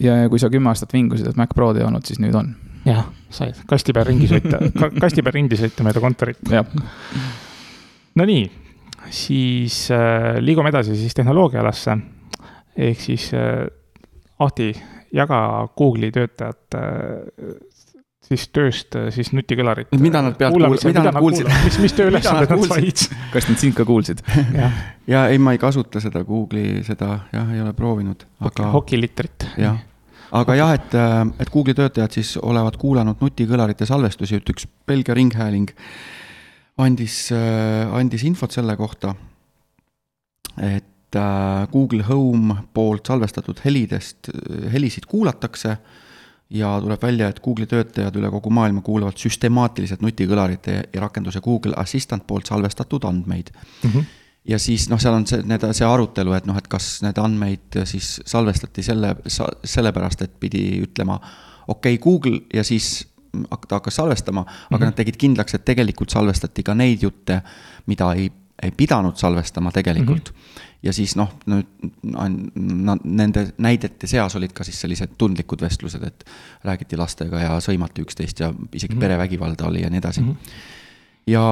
[0.00, 2.52] ja, ja kui sa kümme aastat vingusid, et Mac Prod ei olnud, siis nüüd on.
[2.86, 4.62] jah, said kasti peal ringi sõita,
[5.02, 6.40] kasti peal ringi sõita mööda kontorit.
[8.18, 8.46] Nonii,
[9.14, 11.98] siis äh, liigume edasi siis tehnoloogialasse.
[12.76, 13.66] ehk siis äh,
[14.40, 14.72] Ahti,
[15.12, 17.56] jaga Google'i töötajate äh,
[18.30, 19.90] siis tööst äh, siis nutikõlarit.
[19.98, 21.48] Mida nad pealt kuul- mida nad kuulsid?
[21.64, 23.06] mis, mis tööülesanded nad said?
[23.34, 24.22] kas nad sind ka kuulsid?
[25.10, 29.48] ja ei, ma ei kasuta seda Google'i seda jah, ei ole proovinud, aga hokiliitrit.
[29.58, 29.80] jah,
[30.42, 30.94] aga jah, et,
[31.42, 35.74] et Google'i töötajad siis olevat kuulanud nutikõlarite salvestusi, et üks Belgia ringhääling
[36.80, 39.16] andis, andis infot selle kohta,
[40.62, 44.30] et äh, Google Home poolt salvestatud helidest,
[44.70, 45.74] helisid kuulatakse
[46.50, 51.76] ja tuleb välja, et Google'i töötajad üle kogu maailma kuulavad süstemaatiliselt nutikõlarite ja rakenduse Google
[51.76, 53.52] Assistant poolt salvestatud andmeid
[53.84, 53.98] Mhm.
[54.44, 57.82] ja siis noh, seal on see, need, see arutelu, et noh, et kas need andmeid
[57.84, 59.14] siis salvestati selle,
[59.64, 61.20] sellepärast, et pidi ütlema
[61.68, 63.06] okei okay, Google ja siis
[63.68, 64.76] ta hakkas salvestama mm, -hmm.
[64.76, 67.42] Aga nad tegid kindlaks, et tegelikult salvestati ka neid jutte,
[67.86, 68.32] mida ei,
[68.62, 70.40] ei pidanud salvestama tegelikult mm.
[70.40, 70.66] -hmm.
[70.82, 71.66] ja siis noh, nüüd
[73.04, 76.24] nende näidete seas olid ka siis sellised tundlikud vestlused, et
[76.64, 79.00] räägiti lastega ja sõimati üksteist ja isegi mm -hmm.
[79.00, 80.28] perevägivalda oli ja nii edasi mm.
[80.28, 80.78] -hmm
[81.30, 81.42] ja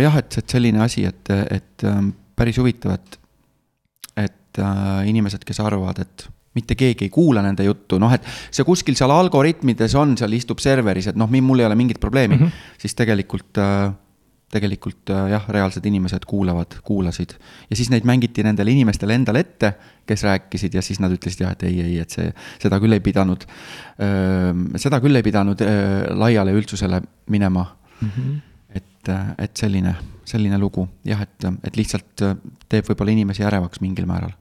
[0.00, 3.18] jah, et, et selline asi, et, et ähm, päris huvitav, et,
[4.26, 6.26] et äh, inimesed, kes arvavad, et
[6.56, 8.24] mitte keegi ei kuula nende juttu, noh, et
[8.54, 12.38] see kuskil seal algoritmides on, seal istub serveris, et noh, mul ei ole mingit probleemi
[12.38, 12.44] mm.
[12.46, 12.80] -hmm.
[12.80, 13.92] siis tegelikult äh,
[14.52, 17.34] tegelikult äh, jah, reaalsed inimesed kuulavad, kuulasid
[17.70, 19.72] ja siis neid mängiti nendele inimestele endale ette,
[20.06, 22.28] kes rääkisid ja siis nad ütlesid jah, et ei, ei, et see,
[22.62, 23.42] seda küll ei pidanud,
[24.78, 27.00] seda küll ei pidanud öö, laiale üldsusele
[27.32, 27.64] minema
[28.00, 28.36] Mhm.
[28.74, 29.94] et, et selline,
[30.24, 32.34] selline lugu jah, et, et lihtsalt äh,
[32.68, 34.34] teeb võib-olla inimesi ärevaks mingil määral.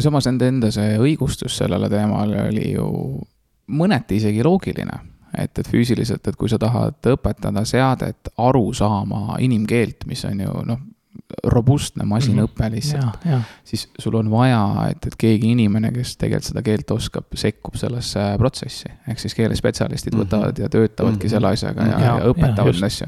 [0.00, 2.86] samas nende enda see õigustus sellele teemale oli ju
[3.68, 5.00] mõneti isegi loogiline
[5.38, 10.62] et, et füüsiliselt, et kui sa tahad õpetada seadet aru saama inimkeelt, mis on ju
[10.66, 10.78] noh,
[11.48, 14.60] robustne masinõpe lihtsalt ja, ja, siis sul on vaja,
[14.92, 18.88] et, et keegi inimene, kes tegelikult seda keelt oskab, sekkub sellesse protsessi.
[19.08, 20.22] ehk siis keelespetsialistid Mhm.
[20.22, 21.30] võtavad ja töötavadki Mhm.
[21.34, 23.06] selle asjaga ja, Ja, ja, õpetavad neid asju.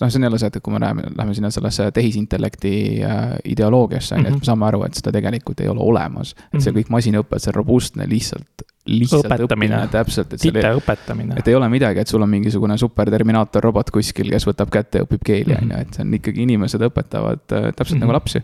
[0.00, 4.14] Noh, see on jälle see, et kui me läheme, läheme sinna sellesse tehisintellekti äh, ideoloogiasse,
[4.14, 4.38] on ju, et Mhm.
[4.40, 6.34] me saame aru, et seda tegelikult ei ole olemas.
[6.54, 6.80] et see Mhm.
[6.80, 9.46] kõik masinõpe, see robustne lihtsalt, lihtsalt Õpetamine.
[9.46, 11.38] õppimine, täpselt, et tite õpetamine.
[11.38, 15.04] et ei ole midagi, et sul on mingisugune superterminaator robot kuskil, kes võtab kätte ja
[15.04, 15.62] õpib keeli, Mhm.
[15.64, 18.00] on ju, et see on ikkagi inimesed õpetavad äh, täpselt Mhm.
[18.00, 18.38] nagu lapsi.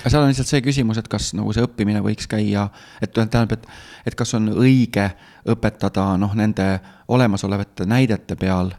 [0.00, 2.70] aga seal on lihtsalt see küsimus, et kas nagu see õppimine võiks käia,
[3.02, 3.66] et tähendab, et,
[4.06, 5.12] et kas on õige
[5.46, 8.72] õpetada noh, nende olemasolevate näidete peal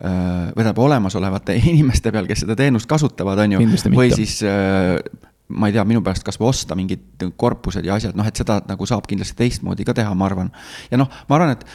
[0.00, 3.66] või tähendab olemasolevate inimeste peal, kes seda teenust kasutavad, on ju.
[3.92, 4.96] Või siis öö,
[5.50, 8.86] ma ei tea, minu pärast kasvõi osta mingid korpused ja asjad, noh, et seda nagu
[8.88, 10.52] saab kindlasti teistmoodi ka teha, ma arvan.
[10.90, 11.66] ja noh, ma arvan, et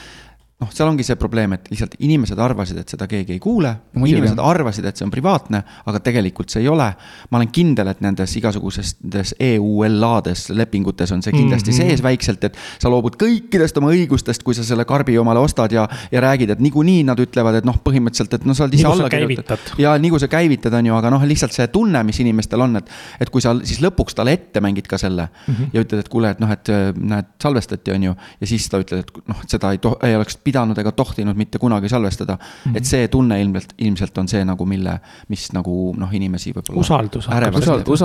[0.61, 3.73] noh, seal ongi see probleem, et lihtsalt inimesed arvasid, et seda keegi ei kuule.
[3.99, 5.59] Inimesed arvasid, et see on privaatne,
[5.91, 6.87] aga tegelikult see ei ole.
[7.31, 11.77] ma olen kindel, et nendes igasugustes EULA-des lepingutes on see kindlasti mm.
[11.77, 11.89] -hmm.
[11.91, 15.87] sees väikselt, et sa loobud kõikidest oma õigustest, kui sa selle karbi omale ostad ja,
[16.11, 19.09] ja räägid, et niikuinii nad ütlevad, et noh, põhimõtteliselt, et noh, sa oled ise alla
[19.09, 19.75] kirjutanud.
[19.81, 22.79] ja nii kui sa käivitad, on ju, aga noh, lihtsalt see tunne, mis inimestel on,
[22.79, 22.89] et,
[23.19, 25.53] et kui sa siis lõpuks talle ette mängid ka selle mm.
[25.53, 25.69] -hmm.
[25.73, 28.15] ja ütled, et kuule, et noh, et äh, näed, salvestati, on ju.
[28.39, 31.59] ja siis ta ütleb, et noh, et seda ei ei oleks pidanud ega tohtinud mitte
[31.61, 32.71] kunagi salvestada mm.
[32.71, 32.77] -hmm.
[32.77, 36.79] et see tunne ilmselt, ilmselt on see nagu, mille, mis nagu noh, inimesi võib-olla.
[36.83, 37.29] Usaldus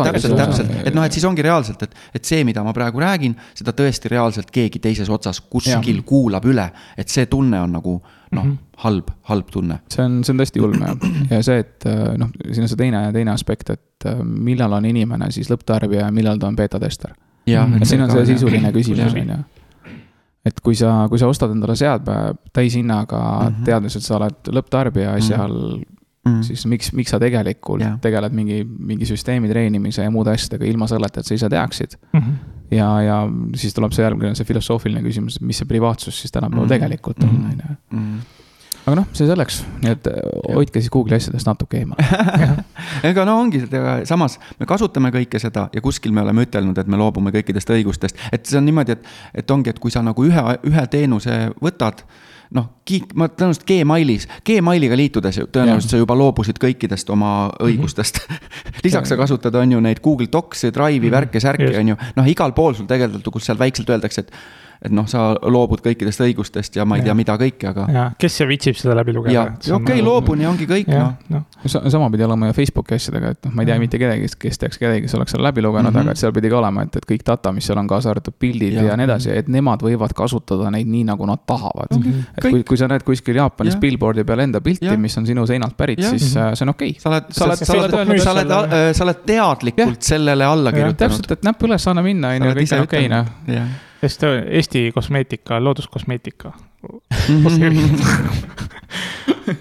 [0.05, 3.37] täpselt, täpselt, et noh, et siis ongi reaalselt, et, et see, mida ma praegu räägin,
[3.55, 6.71] seda tõesti reaalselt keegi teises otsas kuskil kuulab üle.
[6.97, 8.59] et see tunne on nagu noh mm -hmm.
[8.77, 9.79] halb, halb tunne.
[9.89, 10.97] see on, see on tõesti julm ja,
[11.31, 14.85] ja see, et äh, noh, siin on see teine, teine aspekt, et äh, millal on
[14.85, 17.15] inimene siis lõpptarbija ja millal ta on beeta-tester.
[17.47, 17.83] jah Mhm.
[17.83, 19.39] et siin on see sisuline küsimus, on ju.
[20.45, 23.55] Et kui sa, kui sa ostad endale seadme täishinnaga mm, Mhm.
[23.61, 23.65] -hmm.
[23.65, 25.83] teades, et sa oled lõpptarbija asjal mm,
[26.27, 26.35] Mhm.
[26.39, 26.43] -hmm.
[26.43, 27.99] siis miks, miks sa tegelikult Jah.
[28.01, 31.97] tegeled mingi, mingi süsteemi treenimise ja muude asjadega ilma selleta, et sa ise teaksid.
[32.13, 32.31] Mhm.
[32.71, 36.69] ja, ja siis tuleb see järgmine, see filosoofiline küsimus, mis see privaatsus siis tänapäeval Mhm.
[36.69, 37.45] tegelikult on, Mhm.
[37.45, 38.21] on ju.
[38.81, 38.89] Mm.
[38.89, 40.17] aga noh, see selleks, nii et äh,
[40.57, 42.01] hoidke siis Google'i asjadest natuke eemal.
[43.11, 46.91] ega no ongi, ega samas me kasutame kõike seda ja kuskil me oleme ütelnud, et
[46.91, 48.27] me loobume kõikidest õigustest.
[48.33, 52.05] et see on niimoodi, et, et ongi, et kui sa nagu ühe, ühe teenuse võtad
[52.57, 52.67] noh,
[53.15, 58.25] ma tõenäoliselt Gmailis, Gmailiga liitudes tõenäoliselt sa juba loobusid kõikidest oma õigustest
[58.87, 61.79] lisaks sa kasutad, on ju, neid Google Docsi, Drive'i, värke-särke, Just.
[61.79, 62.01] on ju.
[62.19, 64.35] noh, igal pool sul tegelikult, kus seal väikselt öeldakse, et,
[64.83, 67.87] et noh, sa loobud kõikidest õigustest ja ma ei tea, mida kõike, aga.
[67.93, 69.35] ja kes see viitsib seda läbi lugeda?
[69.35, 73.35] ja okei okay,, loobun ja ongi kõik, noh noh, sama pidi olema ju Facebooki asjadega,
[73.35, 75.91] et noh, ma ei tea mitte kedagi, kes teaks kedagi, kes oleks selle läbi lugenud
[75.91, 75.97] mm, Mhm.
[75.99, 76.11] -hmm.
[76.11, 78.35] aga et seal pidi ka olema, et, et kõik data, mis seal on, kaasa arvatud
[78.39, 78.89] pildid ja, Ja.
[78.91, 82.03] ja nii edasi, et nemad võivad kasutada neid nii, nagu nad tahavad mm.
[82.03, 82.25] -hmm.
[82.39, 83.81] et kui, kui sa näed kuskil Jaapanis Jah.
[83.81, 87.01] billboard'i peal enda pilti, mis on sinu seinalt pärit, siis äh, see on okei okay.
[87.01, 90.97] sa oled, sa oled, Sa- oled sa oled, selle-, sa oled teadlikult sellele alla kirjutanud.
[90.97, 93.27] täpselt, et näpp üles, anna minna, on ju, kõik on okei, noh.
[94.01, 96.53] Sest Eesti kosmeetika, looduskosmeetika.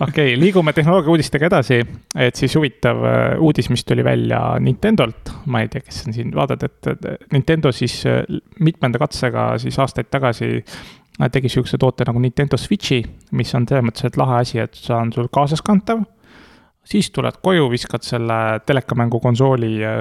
[0.08, 1.80] okei, liigume tehnoloogia uudistega edasi,
[2.16, 6.30] et siis huvitav äh, uudis, mis tuli välja Nintendolt, ma ei tea, kes on siin.
[6.36, 8.22] Vaadanud, et Nintendo siis äh,
[8.60, 13.86] mitmenda katsega siis aastaid tagasi äh, tegi sihukese toote nagu Nintendo Switchi, mis on selles
[13.90, 16.06] mõttes, et lahe asi, et see on sul kaasaskantav
[16.88, 20.00] siis tuled koju, viskad selle telekamängu konsooli äh,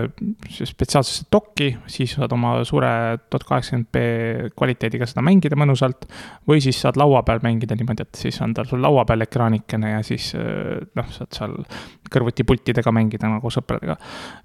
[0.49, 2.91] spetsiaalsesse dokki, siis saad oma suure
[3.29, 6.09] tuhat kaheksakümmend B kvaliteediga seda mängida mõnusalt.
[6.49, 9.93] või siis saad laua peal mängida niimoodi, et siis on tal sul laua peal ekraanikene
[9.97, 11.57] ja siis äh, noh, saad seal
[12.13, 13.99] kõrvutipultidega mängida nagu sõpradega.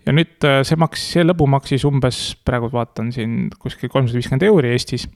[0.05, 4.49] ja nüüd äh, see maksis, see lõbu maksis umbes, praegu vaatan siin kuskil kolmsada viiskümmend
[4.49, 5.07] euri Eestis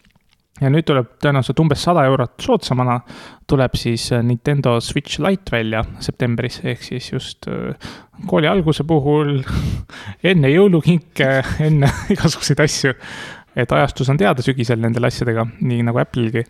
[0.62, 2.97] ja nüüd tuleb tõenäoliselt umbes sada eurot soodsamana,
[3.49, 7.89] tuleb siis äh, Nintendo Switch Lite välja septembris, ehk siis just äh,
[8.30, 9.41] kooli alguse puhul,
[10.32, 11.30] enne jõulukinke,
[11.68, 12.95] enne igasuguseid asju.
[13.58, 16.43] et ajastus on teada sügisel nendele asjadega, nii nagu Apple'ilgi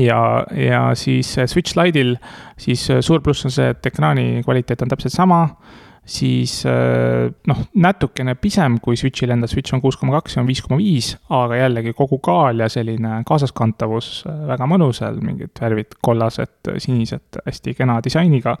[0.00, 0.20] ja,
[0.56, 2.16] ja siis äh, Switch Lite'il
[2.60, 5.46] siis suur pluss on see, et ekraani kvaliteet on täpselt sama
[6.02, 6.56] siis
[7.46, 10.80] noh, natukene pisem kui Switch'il enda, Switch on kuus koma kaks ja on viis koma
[10.80, 17.38] viis, aga jällegi kogu kaal ja selline kaasaskantavus väga mõnus, seal mingid värvid kollased, sinised,
[17.46, 18.56] hästi kena disainiga.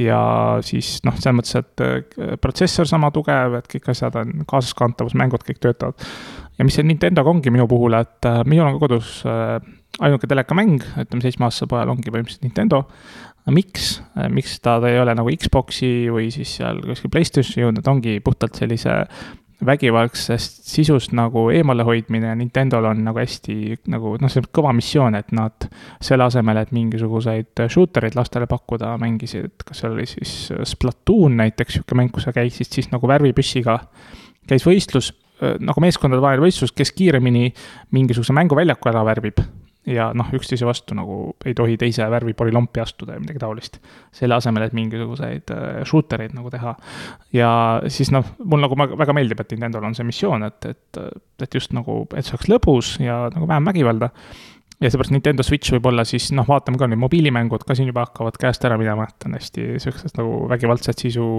[0.00, 0.20] ja
[0.64, 5.60] siis noh, selles mõttes, et protsessor sama tugev, et kõik asjad on kaasaskantavus, mängud kõik
[5.60, 6.08] töötavad.
[6.58, 9.20] ja mis see Nintendoga ongi minu puhul, et minul on ka kodus
[10.00, 12.84] ainuke telekamäng, ütleme seitsmeaastase pojal ongi põhimõtteliselt Nintendo
[13.48, 18.58] miks, miks ta, ei ole nagu Xbox'i või siis seal kuskil Playstationi jõudnud, ongi puhtalt
[18.60, 19.04] sellise
[19.66, 22.32] vägivaldsest sisust nagu eemalehoidmine.
[22.38, 25.68] Nintendo'l on nagu hästi nagu noh, see on kõva missioon, et nad
[26.00, 30.34] selle asemel, et mingisuguseid shooter eid lastele pakkuda, mängisid, kas seal oli siis
[30.72, 33.78] Splatoon näiteks, sihuke mäng, kus sa käisid siis nagu värvipüssiga,
[34.48, 35.12] käis võistlus,
[35.60, 37.50] nagu meeskondade vahel võistlus, kes kiiremini
[37.96, 39.44] mingisuguse mänguväljaku ära värvib
[39.88, 41.16] ja noh, üksteise vastu nagu
[41.48, 43.80] ei tohi teise värvi polülompi astuda ja midagi taolist.
[44.12, 46.74] selle asemel, et mingisuguseid äh, shooter eid nagu teha.
[47.32, 47.50] ja
[47.88, 51.02] siis noh, mul nagu väga meeldib, et Nintendo'l on see missioon, et, et,
[51.42, 54.10] et just nagu, et see oleks lõbus ja nagu vähem vägivalda
[54.80, 58.06] ja seepärast Nintendo Switch võib olla siis noh, vaatame ka nüüd mobiilimängud ka siin juba
[58.06, 61.30] hakkavad käest ära minema, et on hästi siuksed nagu vägivaldset sisu.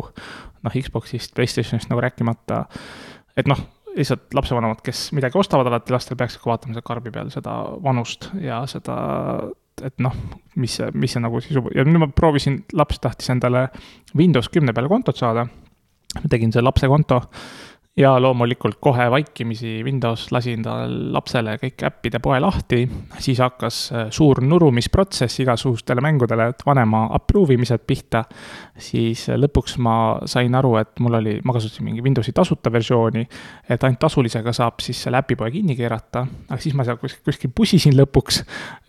[0.62, 2.66] noh, Xbox'ist, Playstationist nagu rääkimata.
[3.38, 3.62] et noh,
[3.96, 8.30] lihtsalt lapsevanemad, kes midagi ostavad alati lastel, peaksid ka vaatama selle karbi peal seda vanust
[8.42, 8.98] ja seda,
[9.84, 10.16] et noh,
[10.62, 13.68] mis see, mis see nagu sisu ja nüüd ma proovisin, laps tahtis endale
[14.18, 15.48] Windows kümne peale kontot saada.
[16.30, 17.22] tegin selle lapse konto
[17.98, 22.86] ja loomulikult kohe vaikimisi Windows lasin tal lapsele kõik äppide poe lahti,
[23.20, 28.24] siis hakkas äh, suur nurumisprotsess igasugustele mängudele, et vanema approve imised pihta.
[28.78, 33.26] siis äh, lõpuks ma sain aru, et mul oli, ma kasutasin mingi Windowsi tasuta versiooni,
[33.70, 37.52] et ainult tasulisega saab siis selle äpipoe kinni keerata, aga siis ma seal kuskil, kuskil
[37.56, 38.42] pusisin lõpuks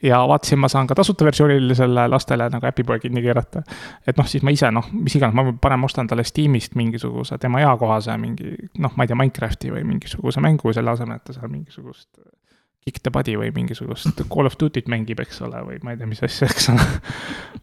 [0.07, 3.66] ja vaatasin, ma saan ka tasuta versioonil selle lastele nagu äpipoe kinni keerata.
[4.07, 7.66] et noh, siis ma ise noh, mis iganes, ma parem ostan talle Steamist mingisuguse tema
[7.66, 11.36] eakohase mingi noh, noh, ma ei tea, Minecrafti või mingisuguse mängu selle asemel, et ta
[11.36, 12.09] seal mingisugust
[12.82, 16.09] Kick the Buddy või mingisugust Call of Duty't mängib, eks ole, või ma ei tea,
[16.11, 16.86] mis asja, eks ole.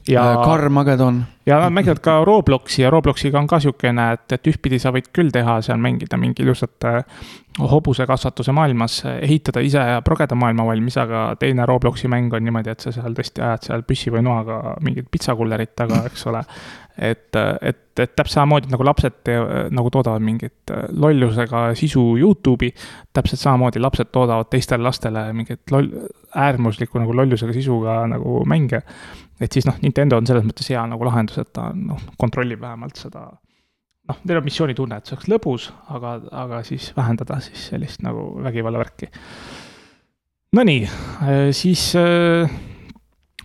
[0.07, 1.25] ja Carmageddon.
[1.49, 5.11] ja nad mängivad ka Robloksi ja Robloksiga on ka niisugune, et, et ühtpidi sa võid
[5.15, 6.88] küll teha seal mängida mingi ilusat
[7.60, 12.86] hobusekasvatuse maailmas, ehitada ise ja progeda maailma valmis, aga teine Robloksi mäng on niimoodi, et
[12.86, 16.43] sa seal tõesti ajad seal püssi või noaga mingit pitsakullerit taga, eks ole
[17.00, 19.36] et, et, et täpselt samamoodi nagu lapsed te,
[19.76, 22.72] nagu toodavad mingit lollusega sisu Youtube'i,
[23.16, 25.89] täpselt samamoodi lapsed toodavad teistele lastele mingit loll,
[26.36, 28.82] äärmuslikku nagu lollusega sisuga nagu mänge.
[29.39, 33.00] et siis noh, Nintendo on selles mõttes hea nagu lahendus, et ta noh, kontrollib vähemalt
[33.00, 33.30] seda
[34.10, 38.32] noh, neil on missioonitunne, et see oleks lõbus, aga, aga siis vähendada siis sellist nagu
[38.43, 39.12] vägivallavärki.
[40.57, 42.49] Nonii, äh, siis äh,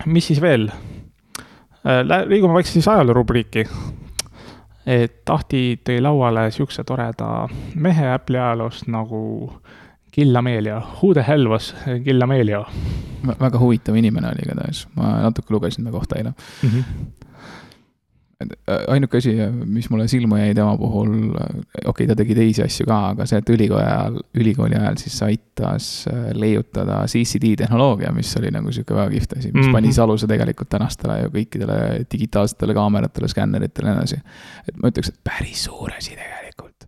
[0.09, 0.69] mis siis veel
[1.85, 3.67] Äh, liigume vaikselt siis ajaloo rubriiki.
[4.85, 9.19] et Ahti tõi lauale siukse toreda mehe Apple'i ajaloost nagu
[10.13, 10.79] Gil Amelio.
[11.01, 12.65] Who the hell was Gil Amelio?
[13.25, 16.69] väga huvitav inimene oli igatahes, ma natuke lugesin ta kohta eile mm.
[16.69, 16.83] -hmm
[18.87, 19.33] ainuke asi,
[19.65, 21.49] mis mulle silma jäi tema puhul, äh,
[21.85, 25.15] okei okay,, ta tegi teisi asju ka, aga see, et ülikooli ajal, ülikooli ajal siis
[25.23, 29.77] aitas äh, leiutada CCD tehnoloogia, mis oli nagu sihuke väga kihvt asi, mis mm -hmm.
[29.77, 31.77] pani siis aluse tegelikult tänastele ja kõikidele
[32.11, 34.17] digitaalsetele kaameratele, skänneritele ja nii edasi.
[34.69, 36.87] et ma ütleks, et päris suur asi tegelikult.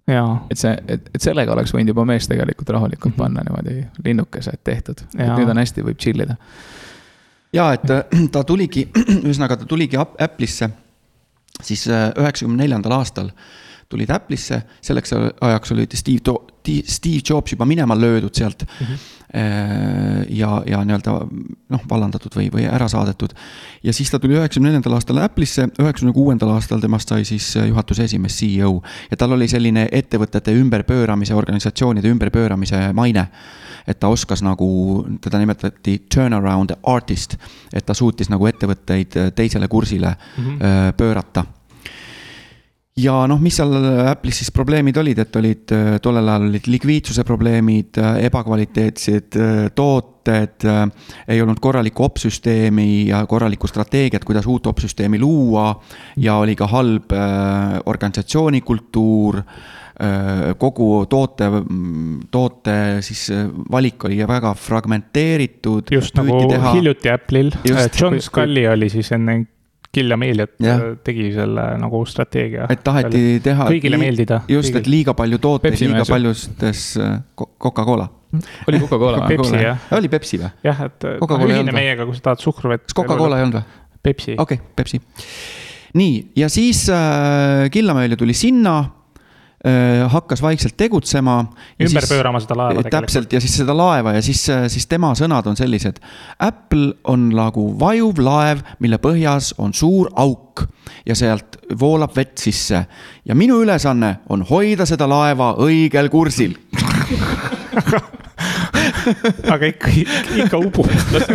[0.51, 3.23] et see, et, et sellega oleks võinud juba mees tegelikult rahulikult mm -hmm.
[3.23, 6.35] panna niimoodi linnukese, et tehtud, et nüüd on hästi, võib chill ida.
[7.53, 7.87] ja et
[8.35, 8.89] ta tuligi,
[9.27, 10.69] ühesõnaga ta tuligi Apple'isse
[11.63, 13.31] siis äh, üheksakümne neljandal aastal
[13.89, 16.33] tulid Apple'isse, selleks ajaks oli Steve,
[16.83, 18.85] Steve Jobs juba minema löödud sealt mm.
[18.85, 20.25] -hmm.
[20.29, 21.13] ja, ja nii-öelda
[21.69, 23.33] noh, vallandatud või, või ära saadetud.
[23.83, 27.67] ja siis ta tuli üheksakümne neljandal aastal Apple'isse, üheksakümne kuuendal aastal temast sai siis äh,
[27.67, 28.81] juhatuse esimees, CEO.
[29.11, 33.27] ja tal oli selline ettevõtete ümberpööramise, organisatsioonide ümberpööramise maine
[33.87, 34.69] et ta oskas nagu,
[35.21, 37.37] teda nimetati turnaround artist,
[37.73, 40.93] et ta suutis nagu ettevõtteid teisele kursile mm -hmm.
[40.97, 41.45] pöörata
[42.97, 43.73] ja noh, mis seal
[44.09, 49.37] Apple'is siis probleemid olid, et olid, tollel ajal olid likviidsuse probleemid, ebakvaliteetsed
[49.77, 50.67] tooted,
[51.27, 55.81] ei olnud korralikku opsüsteemi ja korralikku strateegiat, kuidas uut opsüsteemi luua.
[56.17, 57.13] ja oli ka halb
[57.85, 59.86] organisatsioonikultuur Äh,
[60.61, 61.47] kogu toote,
[62.31, 62.73] toote
[63.05, 65.89] siis äh, valik oli väga fragmenteeritud.
[65.91, 66.73] just nagu teha...
[66.75, 69.39] hiljuti Apple'il, äh, John Scully oli siis enne
[69.97, 70.59] Kill Ameliat
[71.07, 72.67] tegi selle nagu strateegia.
[72.69, 73.69] et taheti selle, teha.
[73.71, 74.41] kõigile meeldida.
[74.51, 76.83] just, et liiga palju tooteid, liiga paljustes
[77.37, 78.05] Coca-Cola.
[78.67, 79.87] oli Coca-Cola Pepsi jah.
[79.97, 80.51] oli Pepsi või?
[80.67, 82.85] jah, et ühine meiega, kui sa tahad suhkruvett.
[82.85, 83.81] kas Coca-Cola ei olnud või?
[84.11, 84.37] Pepsi.
[84.37, 85.01] okei okay,, Pepsi.
[85.97, 88.96] nii, ja siis äh, Killamäele tuli sinna Äh,
[90.07, 91.39] hakkas vaikselt tegutsema.
[91.81, 92.83] ümber siis, pöörama seda laeva.
[92.83, 95.97] täpselt ja siis seda laeva ja siis, siis tema sõnad on sellised.
[96.39, 100.67] Apple on nagu vajuv laev, mille põhjas on suur auk
[101.05, 102.85] ja sealt voolab vett sisse.
[103.25, 106.55] ja minu ülesanne on hoida seda laeva õigel kursil
[109.53, 109.91] aga ikka,
[110.43, 110.89] ikka ubub.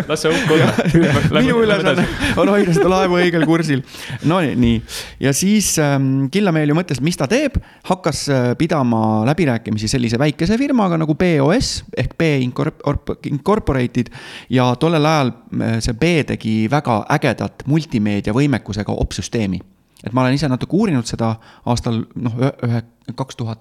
[0.08, 1.40] las see hukk olla.
[1.40, 2.04] minu ülesanne
[2.40, 3.82] on hoida seda laevu õigel kursil.
[4.28, 4.80] no nii, nii,
[5.26, 7.58] ja siis ähm, Killameelju mõtles, mis ta teeb,
[7.88, 14.12] hakkas äh, pidama läbirääkimisi sellise väikese firmaga nagu BOS ehk B Incorp- Incorporated.
[14.50, 19.60] ja tollel ajal äh, see B tegi väga ägedat multimeedia võimekusega opsüsteemi.
[20.02, 22.82] et ma olen ise natuke uurinud seda aastal noh, ühe,
[23.14, 23.60] kaks tuhat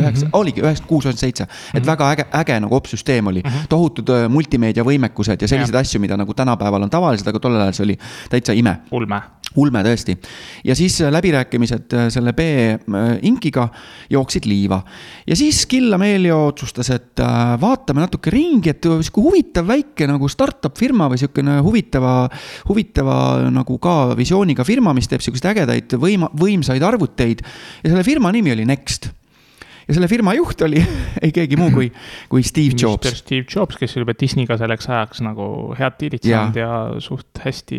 [0.00, 0.40] üheksa mm, -hmm.
[0.40, 3.68] oligi üheksakümmend kuus, üheksakümmend seitse, et väga äge, äge nagu opsüsteem oli mm, -hmm.
[3.68, 7.76] tohutud öö, multimeedia võimekused ja selliseid asju, mida nagu tänapäeval on tavalised, aga tollel ajal
[7.76, 7.98] see oli
[8.30, 9.20] täitsa ime ulme.
[9.56, 10.16] ulme tõesti.
[10.64, 13.68] ja siis äh, läbirääkimised äh, selle B äh, inkiga
[14.10, 14.82] jooksid liiva.
[15.26, 17.20] ja siis Kill Amelio otsustas, et
[17.60, 22.16] vaatame natuke ringi, et sihuke huvitav väike nagu startup firma või sihukene huvitava,
[22.68, 23.18] huvitava
[23.50, 27.44] nagu ka visiooniga firma, mis teeb sihukeseid ägedaid võima, võimsaid arvuteid.
[27.82, 29.10] ja selle firma nimi oli Next
[29.88, 30.82] ja selle firma juht oli
[31.24, 31.88] ei keegi muu kui,
[32.28, 33.08] kui Steve Jobs.
[33.22, 35.46] Steve Jobs, kes oli juba Disneyga selleks ajaks nagu
[35.78, 36.70] head diilid saanud ja
[37.04, 37.78] suht hästi.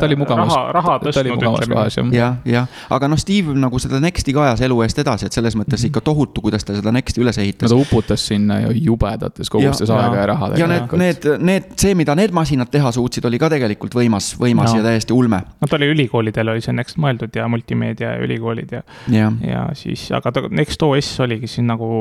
[0.00, 1.44] ta oli mugavas, raha, raha ta oli tõstnud.
[1.46, 2.10] mugavas kohas jah.
[2.16, 2.66] jah, jah,
[2.96, 6.02] aga noh, Steve nagu seda Nexti ka ajas elu eest edasi, et selles mõttes ikka
[6.04, 10.00] tohutu, kuidas ta seda Nexti üles no ehitas ta uputas sinna ju jubedates kogustes Ja-
[10.02, 13.50] aega ja raha ja need, need, need, see, mida need masinad teha suutsid, oli ka
[13.52, 14.80] tegelikult võimas, võimas No.
[14.80, 15.38] ja täiesti ulme.
[15.60, 18.82] no ta oli ülikoolidel oli see Next mõeldud ja multimeedia ja ülikoolid ja,
[19.12, 21.92] jah, ja siis, aga ta Next OS oligi siin nagu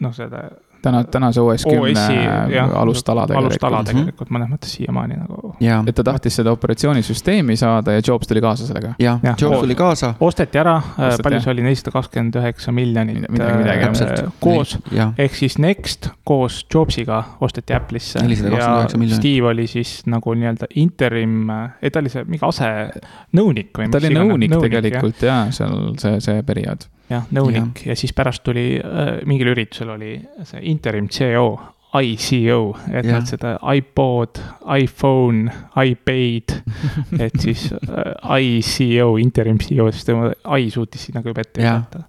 [0.00, 0.48] noh, seda
[0.82, 2.16] täna, tänase OS kümne OS-i
[2.54, 3.92] jah, alustala alustala tegelikult.
[3.92, 5.52] tegelikult mõnes mõttes siiamaani nagu.
[5.62, 8.94] ja, et ta tahtis seda operatsioonisüsteemi saada ja Jobs tuli kaasa sellega.
[8.98, 9.36] ja Jah.
[9.40, 10.14] Jobs tuli kaasa.
[10.20, 14.32] osteti ära, Osteti, palju see oli, nelisada kakskümmend üheksa miljonit Midagi- midagi, äh, täpselt.
[14.40, 14.78] koos,
[15.18, 18.18] ehk siis Next koos Jobsiga osteti Apple'isse.
[18.22, 19.20] 429 miljonit.
[19.22, 21.50] Steve oli siis nagu nii-öelda interim,
[21.82, 23.90] ei ta oli see mingi asenõunik või.
[23.90, 26.88] ta oli nõunik tegelikult ja seal see, see periood.
[27.12, 27.92] jah, nõunik ja.
[27.92, 30.16] ja siis pärast tuli äh, mingil üritusel oli
[30.48, 31.54] see interim CEO,
[31.92, 33.18] ICO, et Jah.
[33.18, 34.38] nad seda iPod,
[34.80, 36.54] iPhone, iPad,
[37.26, 42.04] et siis äh, ICO, interim CEO, siis tema i suutis sinna juba ette jätta.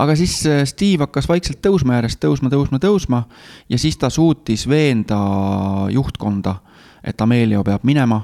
[0.00, 3.22] aga siis äh, Steve hakkas vaikselt tõusma järjest, tõusma, tõusma, tõusma
[3.68, 5.20] ja siis ta suutis veenda
[5.92, 6.56] juhtkonda,
[7.04, 8.22] et Amelio peab minema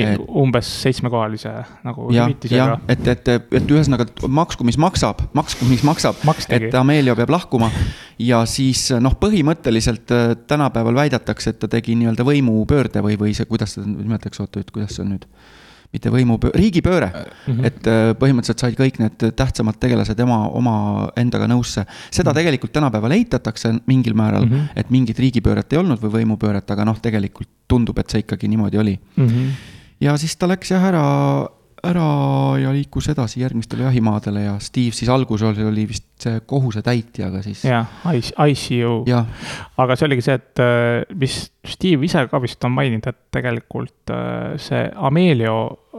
[0.00, 1.52] Et- umbes seitsmekohalise
[1.84, 3.28] nagu hüvitisega et, et,
[3.60, 6.70] et ühesõnaga maksku, mis maksab, maksku, mis maksab, et.
[6.82, 7.70] Amelio peab lahkuma
[8.22, 13.48] ja siis noh, põhimõtteliselt äh, tänapäeval väidetakse, et ta tegi nii-öelda võimupöörde või, või see,
[13.50, 15.28] kuidas seda nimetatakse, oota, kuidas see on nüüd?
[15.92, 17.66] mitte võimupöö-, riigipööre mm, -hmm.
[17.68, 20.76] et äh, põhimõtteliselt said kõik need tähtsamad tegelased ema, oma
[21.20, 21.84] endaga nõusse.
[21.84, 22.38] seda mm -hmm.
[22.38, 24.52] tegelikult tänapäeval eitatakse mingil määral mm.
[24.52, 24.68] -hmm.
[24.76, 28.78] et mingit riigipööret ei olnud või võimupööret, aga noh, tegelikult tundub, et see ikkagi niimoodi
[28.78, 29.48] oli Mhm.
[30.02, 31.04] Ja siis ta läks jah ära,
[31.86, 32.06] ära
[32.62, 37.64] ja liikus edasi järgmistele jahimaadele ja Steve siis alguses oli vist see kohusetäitja, aga siis.
[37.66, 37.88] jah,
[39.08, 39.26] jah,
[39.82, 41.38] aga see oligi see, et äh, mis
[41.74, 45.56] Steve ise ka vist on maininud, et tegelikult äh, see Amelio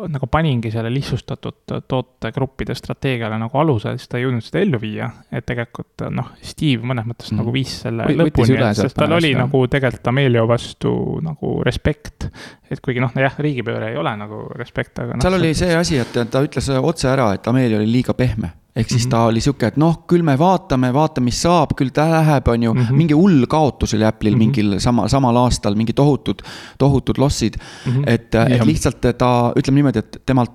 [0.09, 5.09] nagu paningi selle lihtsustatud tootegruppide strateegiale nagu aluse, siis ta ei jõudnud seda ellu viia.
[5.31, 7.37] et tegelikult äh, noh, Steve mõnes mõttes Mm.
[7.43, 9.43] nagu viis selle Või- lõpuni sest tal oli jah.
[9.45, 12.27] nagu tegelikult Amelio vastu nagu respekt.
[12.71, 15.21] et kuigi noh, jah, riigipööre ei ole nagu respekt, aga noh.
[15.21, 18.51] seal oli see asi, et ta ütles otse ära, et Amelia oli liiga pehme.
[18.75, 19.11] Ehk siis mm -hmm.
[19.11, 22.63] ta oli sihuke, et noh, küll me vaatame, vaatame, mis saab, küll ta läheb, on
[22.63, 22.81] ju mm.
[22.81, 22.97] -hmm.
[23.01, 24.41] mingi hull kaotus oli Apple'il mm.
[24.41, 24.45] -hmm.
[24.45, 26.41] mingil sama, samal aastal, mingi tohutud,
[26.77, 27.91] tohutud lossid mm.
[27.91, 28.03] -hmm.
[28.07, 30.51] et, et lihtsalt ta, ütleme niimoodi, et temalt,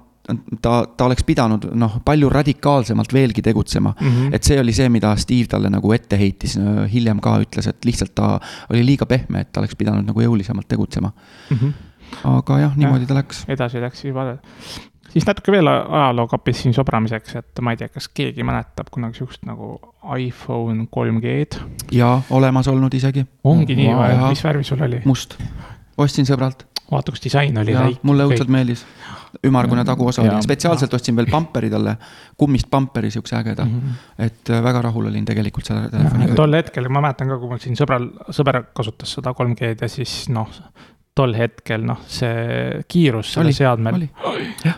[0.62, 4.06] ta, ta oleks pidanud noh, palju radikaalsemalt veelgi tegutsema mm.
[4.08, 4.34] -hmm.
[4.34, 6.58] et see oli see, mida Steve talle nagu ette heitis,
[6.92, 8.40] hiljem ka ütles, et lihtsalt ta
[8.70, 11.12] oli liiga pehme, et ta oleks pidanud nagu jõulisemalt tegutsema.
[11.50, 11.68] Mhm.
[12.24, 13.44] aga jah, niimoodi ta läks.
[13.48, 14.42] edasi läks vaadata.
[15.12, 19.46] Siis natuke veel ajalookapis siin sobramiseks, et ma ei tea, kas keegi mäletab kunagi sihukest
[19.48, 19.76] nagu
[20.18, 21.61] iPhone 3G-d.
[21.96, 25.02] ja olemas olnud isegi, ongi nii või Jaa., mis värvi sul oli?
[25.09, 25.38] must.
[25.98, 28.84] ostsin sõbralt vaata, kus disain oli mulle õudselt meeldis.
[29.44, 30.34] ümmargune taguosa Jaa.
[30.34, 31.96] oli, spetsiaalselt ostsin veel pamperi talle,
[32.36, 33.80] kummist pamperi siukse ägeda mm.
[33.80, 34.24] -hmm.
[34.26, 36.34] et äh, väga rahul olin tegelikult selle telefoniga.
[36.34, 40.28] tol hetkel ma mäletan ka, kui mul siin sõbral, sõber kasutas seda 3G-d ja siis
[40.28, 40.48] noh,
[41.18, 44.02] tol hetkel noh, see kiirus selle Oli, seadmel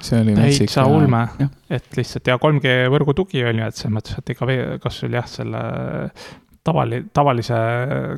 [0.00, 0.70] see oli metsik.
[0.70, 1.24] täitsa ulme.
[1.70, 5.14] Et lihtsalt ja 3G võrgu tugi on ju, et selles mõttes, et ega kas sul
[5.14, 5.60] jah, selle
[6.66, 7.58] tavali-, tavalise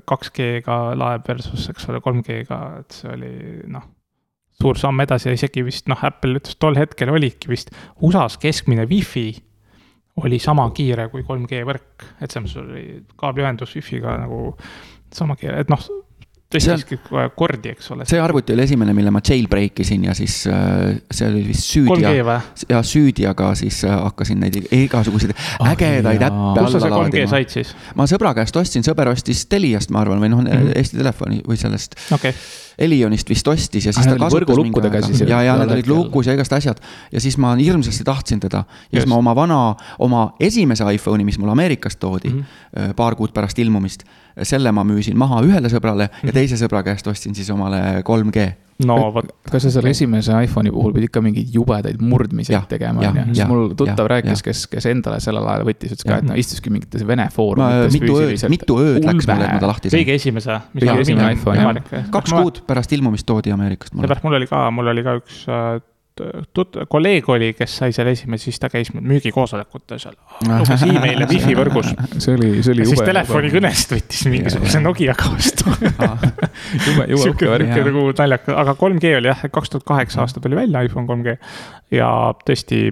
[0.09, 3.33] 2G-ga laeb versus, eks ole, 3G-ga, et see oli
[3.73, 3.89] noh,
[4.63, 8.87] suur samm edasi ja isegi vist noh, Apple ütles tol hetkel oligi vist USA-s keskmine
[8.91, 9.31] wifi
[10.23, 12.87] oli sama kiire kui 3G võrk, et selles mõttes oli
[13.19, 14.53] kaabliühendus wifi'ga nagu
[15.13, 15.81] sama kiire, et noh,
[16.53, 18.07] tõstiski kohe kordi, eks ole.
[18.09, 21.95] see arvuti oli esimene, mille ma jailbreak isin ja siis äh, see oli vist süüdi
[21.95, 22.67] 3G ja, või?
[22.75, 25.35] ja süüdi, aga siis äh, hakkasin neid igasuguseid
[25.73, 26.31] ägedaid jaa.
[26.31, 27.31] äppe kus sa alla see 3G laadima.
[27.35, 27.77] said siis?
[27.99, 30.53] ma sõbra käest ostsin, sõber ostis Teliast, ma arvan, või noh mm.
[30.53, 32.43] -hmm., Eesti Telefoni või sellest okei okay.,
[32.79, 36.27] Elionist vist ostis ja siis Ah, ta kasutas mingi aega ja, ja need olid lukus
[36.27, 36.81] ja igast asjad.
[37.13, 41.39] ja siis ma hirmsasti tahtsin teda ja siis ma oma vana, oma esimese iPhone'i, mis
[41.39, 42.45] mulle Ameerikast toodi mm, Mhm.
[42.91, 42.95] -hmm.
[42.97, 44.03] paar kuud pärast ilmumist,
[44.43, 46.27] selle ma müüsin maha ühele sõbrale Mhm.
[46.27, 48.53] ja teise sõbra käest ostsin siis omale 3G.
[48.87, 53.35] no vot, kas sa selle esimese iPhone'i puhul pidid ka mingeid jubedaid murdmiseid tegema, onju?
[53.35, 56.35] siis mul tuttav jah, rääkis kes, kes endale sellel ajal võttis, ütles ka, et no
[56.35, 60.03] istuski mingites vene foorumites mitu ööd, mitu ööd läks mulle, et ma ta lahti sain.
[60.05, 60.59] kõige esimese.
[60.75, 61.59] Kõige esimene iPhone,
[61.93, 62.09] jah.
[62.11, 64.07] kaks kuud pärast ilmumist toodi Ameerikast mulle.
[64.07, 65.81] seepärast mul oli ka, mul oli ka üks äh,
[66.53, 70.17] tut-, kolleeg oli, kes sai selle esimese, siis ta käis müügikoosolekutel seal,
[70.49, 71.93] luges email'e wifi võrgus.
[72.23, 73.07] see oli, see oli ja siis jube.
[73.09, 75.69] telefonikõnest võttis mingisuguse Nokiaga vastu.
[75.73, 77.87] jube, jube sihuke uhke värk.
[77.89, 81.39] nagu naljakas, aga 3G oli jah, kaks tuhat kaheksa aasta tuli välja iPhone 3G.
[81.99, 82.11] ja
[82.45, 82.85] tõesti,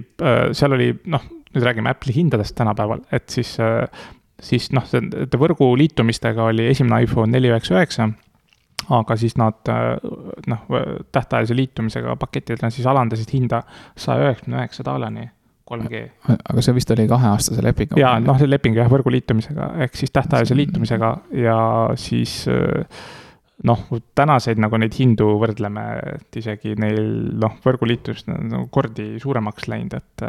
[0.57, 3.53] seal oli noh, nüüd räägime Apple'i hindadest tänapäeval, et siis,
[4.41, 8.11] siis noh, see võrgu liitumistega oli esimene iPhone neli üheksa üheksa
[8.91, 9.69] aga siis nad
[10.51, 10.65] noh,
[11.11, 13.61] tähtajalise liitumisega pakettidena siis alandasid hinda
[13.95, 15.29] saja üheksakümne üheksa daalani
[15.71, 16.03] 3G.
[16.27, 17.99] aga see vist oli kaheaastase lepingu.
[17.99, 21.57] ja noh, see leping jah, võrgu liitumisega ehk siis tähtajalise liitumisega ja
[21.99, 23.03] siis äh,
[23.67, 23.83] noh,
[24.17, 25.83] tänaseid nagu neid hindu võrdleme,
[26.15, 27.01] et isegi neil
[27.41, 30.25] noh, võrguliitumist on nagu kordi suuremaks läinud, et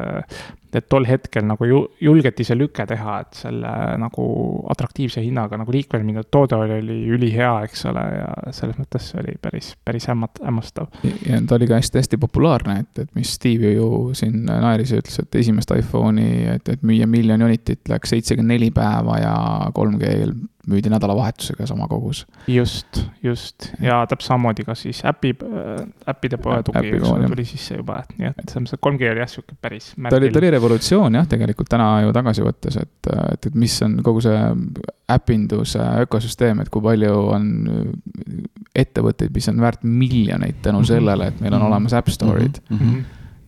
[0.72, 4.24] et tol hetkel nagu ju julgeti see lüke teha, et selle nagu
[4.72, 9.20] atraktiivse hinnaga nagu liikvel minna, toode oli, oli ülihea, eks ole, ja selles mõttes see
[9.20, 10.88] oli päris, päris hämmat-, hämmastav.
[11.28, 15.20] ja ta oli ka hästi-hästi populaarne, et, et mis Steve ju siin naeris ja ütles,
[15.20, 19.36] et esimest iPhone'i, et, et müüa miljon unitit läks seitsekümmend neli päeva ja
[19.76, 20.32] 3G-l
[20.70, 22.24] müüdi nädalavahetusega sama kogus.
[22.46, 25.34] just, just ja täpselt samamoodi ka siis äpi,
[26.08, 29.12] äppide poe tugi, eks ole, tuli sisse juba, et nii et selles mõttes, et 3G
[29.12, 32.78] oli jah, sihuke päris ta oli, ta oli revolutsioon jah, tegelikult täna ju tagasi võttes,
[32.82, 34.42] et, et, et mis on kogu see
[35.12, 37.48] äpinduse ökosüsteem, et kui palju on
[38.78, 42.62] ettevõtteid, mis on väärt miljoneid tänu sellele, et meil on olemas App Store'id.
[42.70, 43.00] Mhm.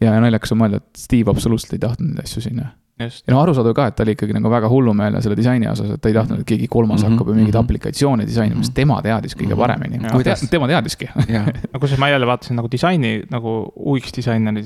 [0.02, 2.72] ja naljakas on mõelda, et Steve absoluutselt ei tahtnud neid asju sinna.
[2.98, 6.00] Ja no arusaadav ka, et ta oli ikkagi nagu väga hullumeelne selle disaini osas, et
[6.00, 7.64] ta ei tahtnud, et keegi kolmas Mhm, hakkab ju mingeid mhm.
[7.64, 9.58] aplikatsioone disainima, sest tema teadis kõige Mhm.
[9.64, 10.10] paremini Ja..
[10.14, 10.44] Kuidas?
[10.50, 11.08] tema teadiski.
[11.72, 14.62] no kusjuures ma jälle vaatasin nagu disaini nagu UX disaineri,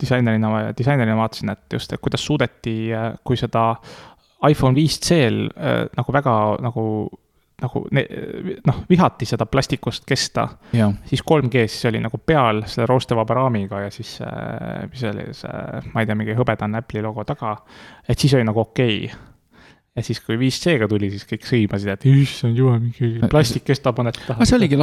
[0.00, 2.90] disainerina ja disainerina vaatasin, et just, et kuidas suudeti,
[3.24, 3.74] kui seda
[4.48, 7.08] iPhone 5C-l äh, nagu väga nagu,
[7.62, 7.84] nagu
[8.66, 10.48] noh, vihati seda plastikust kesta
[11.06, 15.84] siis 3G-s see oli nagu peal selle roostevaba raamiga ja siis äh, mis oli see,
[15.92, 17.56] ma ei tea, mingi hõbedane Apple'i logo taga.
[18.08, 19.22] et siis oli nagu okei okay..
[19.94, 24.18] ja siis, kui 5C-ga tuli, siis kõik sõimasid, et issand jumal, mingi plastik kestab paned
[24.18, 24.40] taha.
[24.40, 24.80] aga see oligi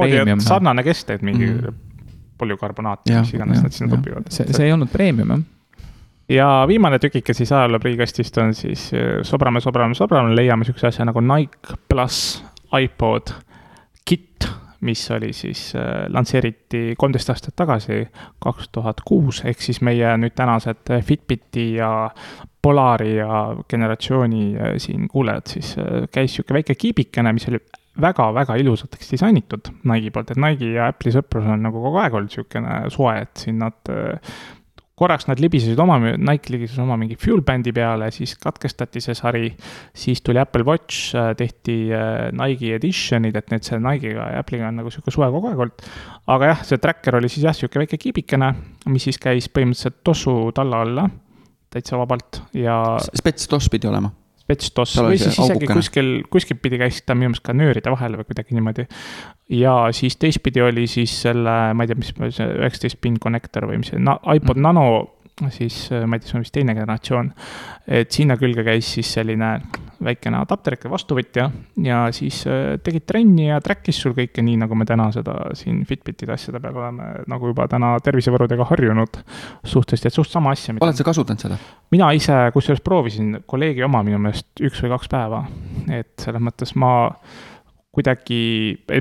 [0.00, 0.48] premium et.
[0.48, 1.82] sarnane kest, et mingi Mm.
[2.38, 4.26] polükarbonaat, Jah, mis iganes nad sinna topivad.
[4.28, 5.42] see, see ei olnud premium jah.
[6.28, 11.04] Ja viimane tükike siis ajaloo priikastist on siis äh, sobrame, sobrame, sobrame, leiame siukse asja
[11.04, 12.42] nagu Nike pluss
[12.80, 13.34] iPod
[14.04, 14.48] kit,
[14.84, 18.02] mis oli siis äh,, lansseeriti kolmteist aastat tagasi,
[18.42, 22.10] kaks tuhat kuus, ehk siis meie nüüd tänased äh, Fitbiti ja
[22.64, 25.74] Polari ja generatsiooni siin kuulajad, siis
[26.08, 27.58] käis sihuke väike kiibikene, mis oli
[28.00, 32.32] väga-väga ilusateks disainitud Nike'i poolt, et Nike'i ja Apple'i sõprus on nagu kogu aeg olnud
[32.32, 33.92] niisugune soe, et siin nad
[34.98, 39.50] korraks nad libisesid oma, Nike libises oma mingi fuel band'i peale, siis katkestati see sari,
[39.96, 44.78] siis tuli Apple Watch, tehti äh, Nike'i edition'id, et need see Nike'iga ja Apple'iga on
[44.82, 45.86] nagu sihuke suve kogu aeg olnud.
[46.36, 48.52] aga jah, see tracker oli siis jah, sihuke väike kiibikene,
[48.94, 51.08] mis siis käis põhimõtteliselt tossu talla alla
[51.74, 52.78] täitsa vabalt ja
[53.10, 54.12] spets DOS pidi olema.
[55.00, 55.74] Oli või siis isegi augukene.
[55.78, 58.86] kuskil, kuskil pidi käis ta minu meelest ka nööride vahel või kuidagi niimoodi.
[59.48, 63.92] ja siis teistpidi oli siis selle, ma ei tea, mis üheksateist pin connector või mis
[63.92, 64.62] see na, iPod Mhm.
[64.62, 65.13] Nano,
[65.50, 67.32] siis äh, ma ei tea, see on vist teine generatsioon.
[67.86, 69.48] et sinna külge käis siis selline
[70.04, 71.48] väikene adapterike vastuvõtja
[71.84, 75.82] ja siis äh, tegid trenni ja track'is sul kõike nii, nagu me täna seda siin
[75.88, 79.20] Fitbitide asjade peal oleme nagu juba täna tervisevõrudega harjunud.
[79.64, 80.76] suhteliselt, et suht sama asja.
[80.80, 81.58] oled sa kasutanud seda?
[81.94, 85.44] mina ise kusjuures proovisin kolleegi oma minu meelest üks või kaks päeva,
[85.90, 86.94] et selles mõttes ma
[87.94, 88.40] kuidagi,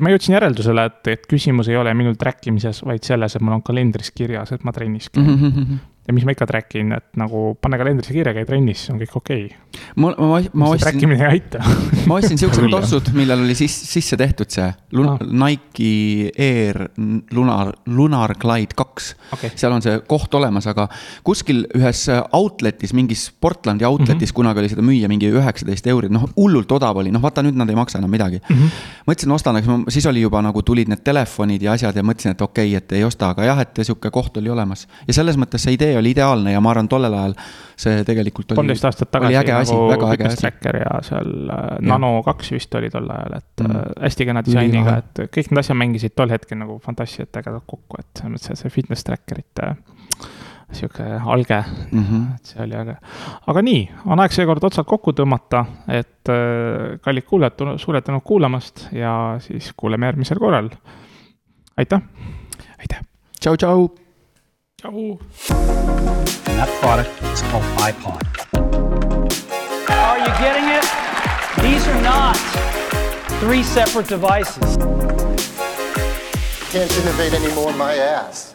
[0.06, 3.58] ma jõudsin järeldusele, et, et küsimus ei ole minul track imises, vaid selles, et mul
[3.58, 5.50] on kalendris kirjas, et ma trennis käin mm.
[5.50, 5.82] -hmm.
[6.08, 9.14] Ja mis ma ikka track in, et nagu pane kalendrisse kirja, käi trennis, on kõik
[9.20, 9.84] okei okay..
[9.96, 11.62] ma, ma, ma see ostsin track, imine ei aita.
[12.10, 15.20] ma ostsin siuksed tossud, millel oli siis sisse tehtud see Lun- Ah.
[15.20, 16.78] Nike Air
[17.36, 19.52] Lunar, Lunar Glide kaks Okei.
[19.60, 20.88] seal on see koht olemas, aga
[21.28, 24.36] kuskil ühes outlet'is, mingis Portlandi outlet'is mm -hmm.
[24.40, 27.70] kunagi oli seda müüa mingi üheksateist euri, noh hullult odav oli, noh vaata nüüd nad
[27.70, 28.56] ei maksa enam midagi mm.
[28.56, 28.70] -hmm.
[29.08, 32.32] mõtlesin, ostan, aga ma- siis oli juba nagu tulid need telefonid ja asjad ja mõtlesin,
[32.32, 34.88] et okei okay,, et ei osta, aga jah, et sihuke koht oli olemas.
[35.08, 37.36] ja selles mõttes see idee oli ideaalne ja ma arvan, tollel ajal
[37.84, 38.60] see tegelikult oli.
[38.62, 40.42] kolmteist aastat tagasi äge asi, nagu väga äge asi.
[40.42, 43.70] tracker ja seal äh, Nano kaks vist oli tol ajal, et Mm.
[43.70, 44.02] mm.
[44.02, 48.24] hästi kena disainiga, et kõik need asjad mängisid tol hetkel nagu fantastiliselt ägedalt kokku, et
[48.34, 49.76] et see fitness tracker'ite
[50.74, 52.36] sihuke alge Mm -hmm.
[52.36, 52.96] et see oli äge.
[53.48, 58.88] aga nii, on aeg seekord otsad kokku tõmmata, et äh, kallid kuulajad, suured tänud kuulamast
[58.92, 60.70] ja siis kuuleme järgmisel korral.
[61.78, 62.02] aitäh.
[62.80, 63.02] aitäh,
[63.40, 64.03] tšau, tšau.
[64.84, 65.18] tšau.
[66.48, 68.22] and that product is called iPod.
[69.90, 70.84] Are you getting it?
[71.62, 72.36] These are not
[73.40, 74.78] three separate devices.
[76.72, 78.53] Can't innovate anymore, my ass.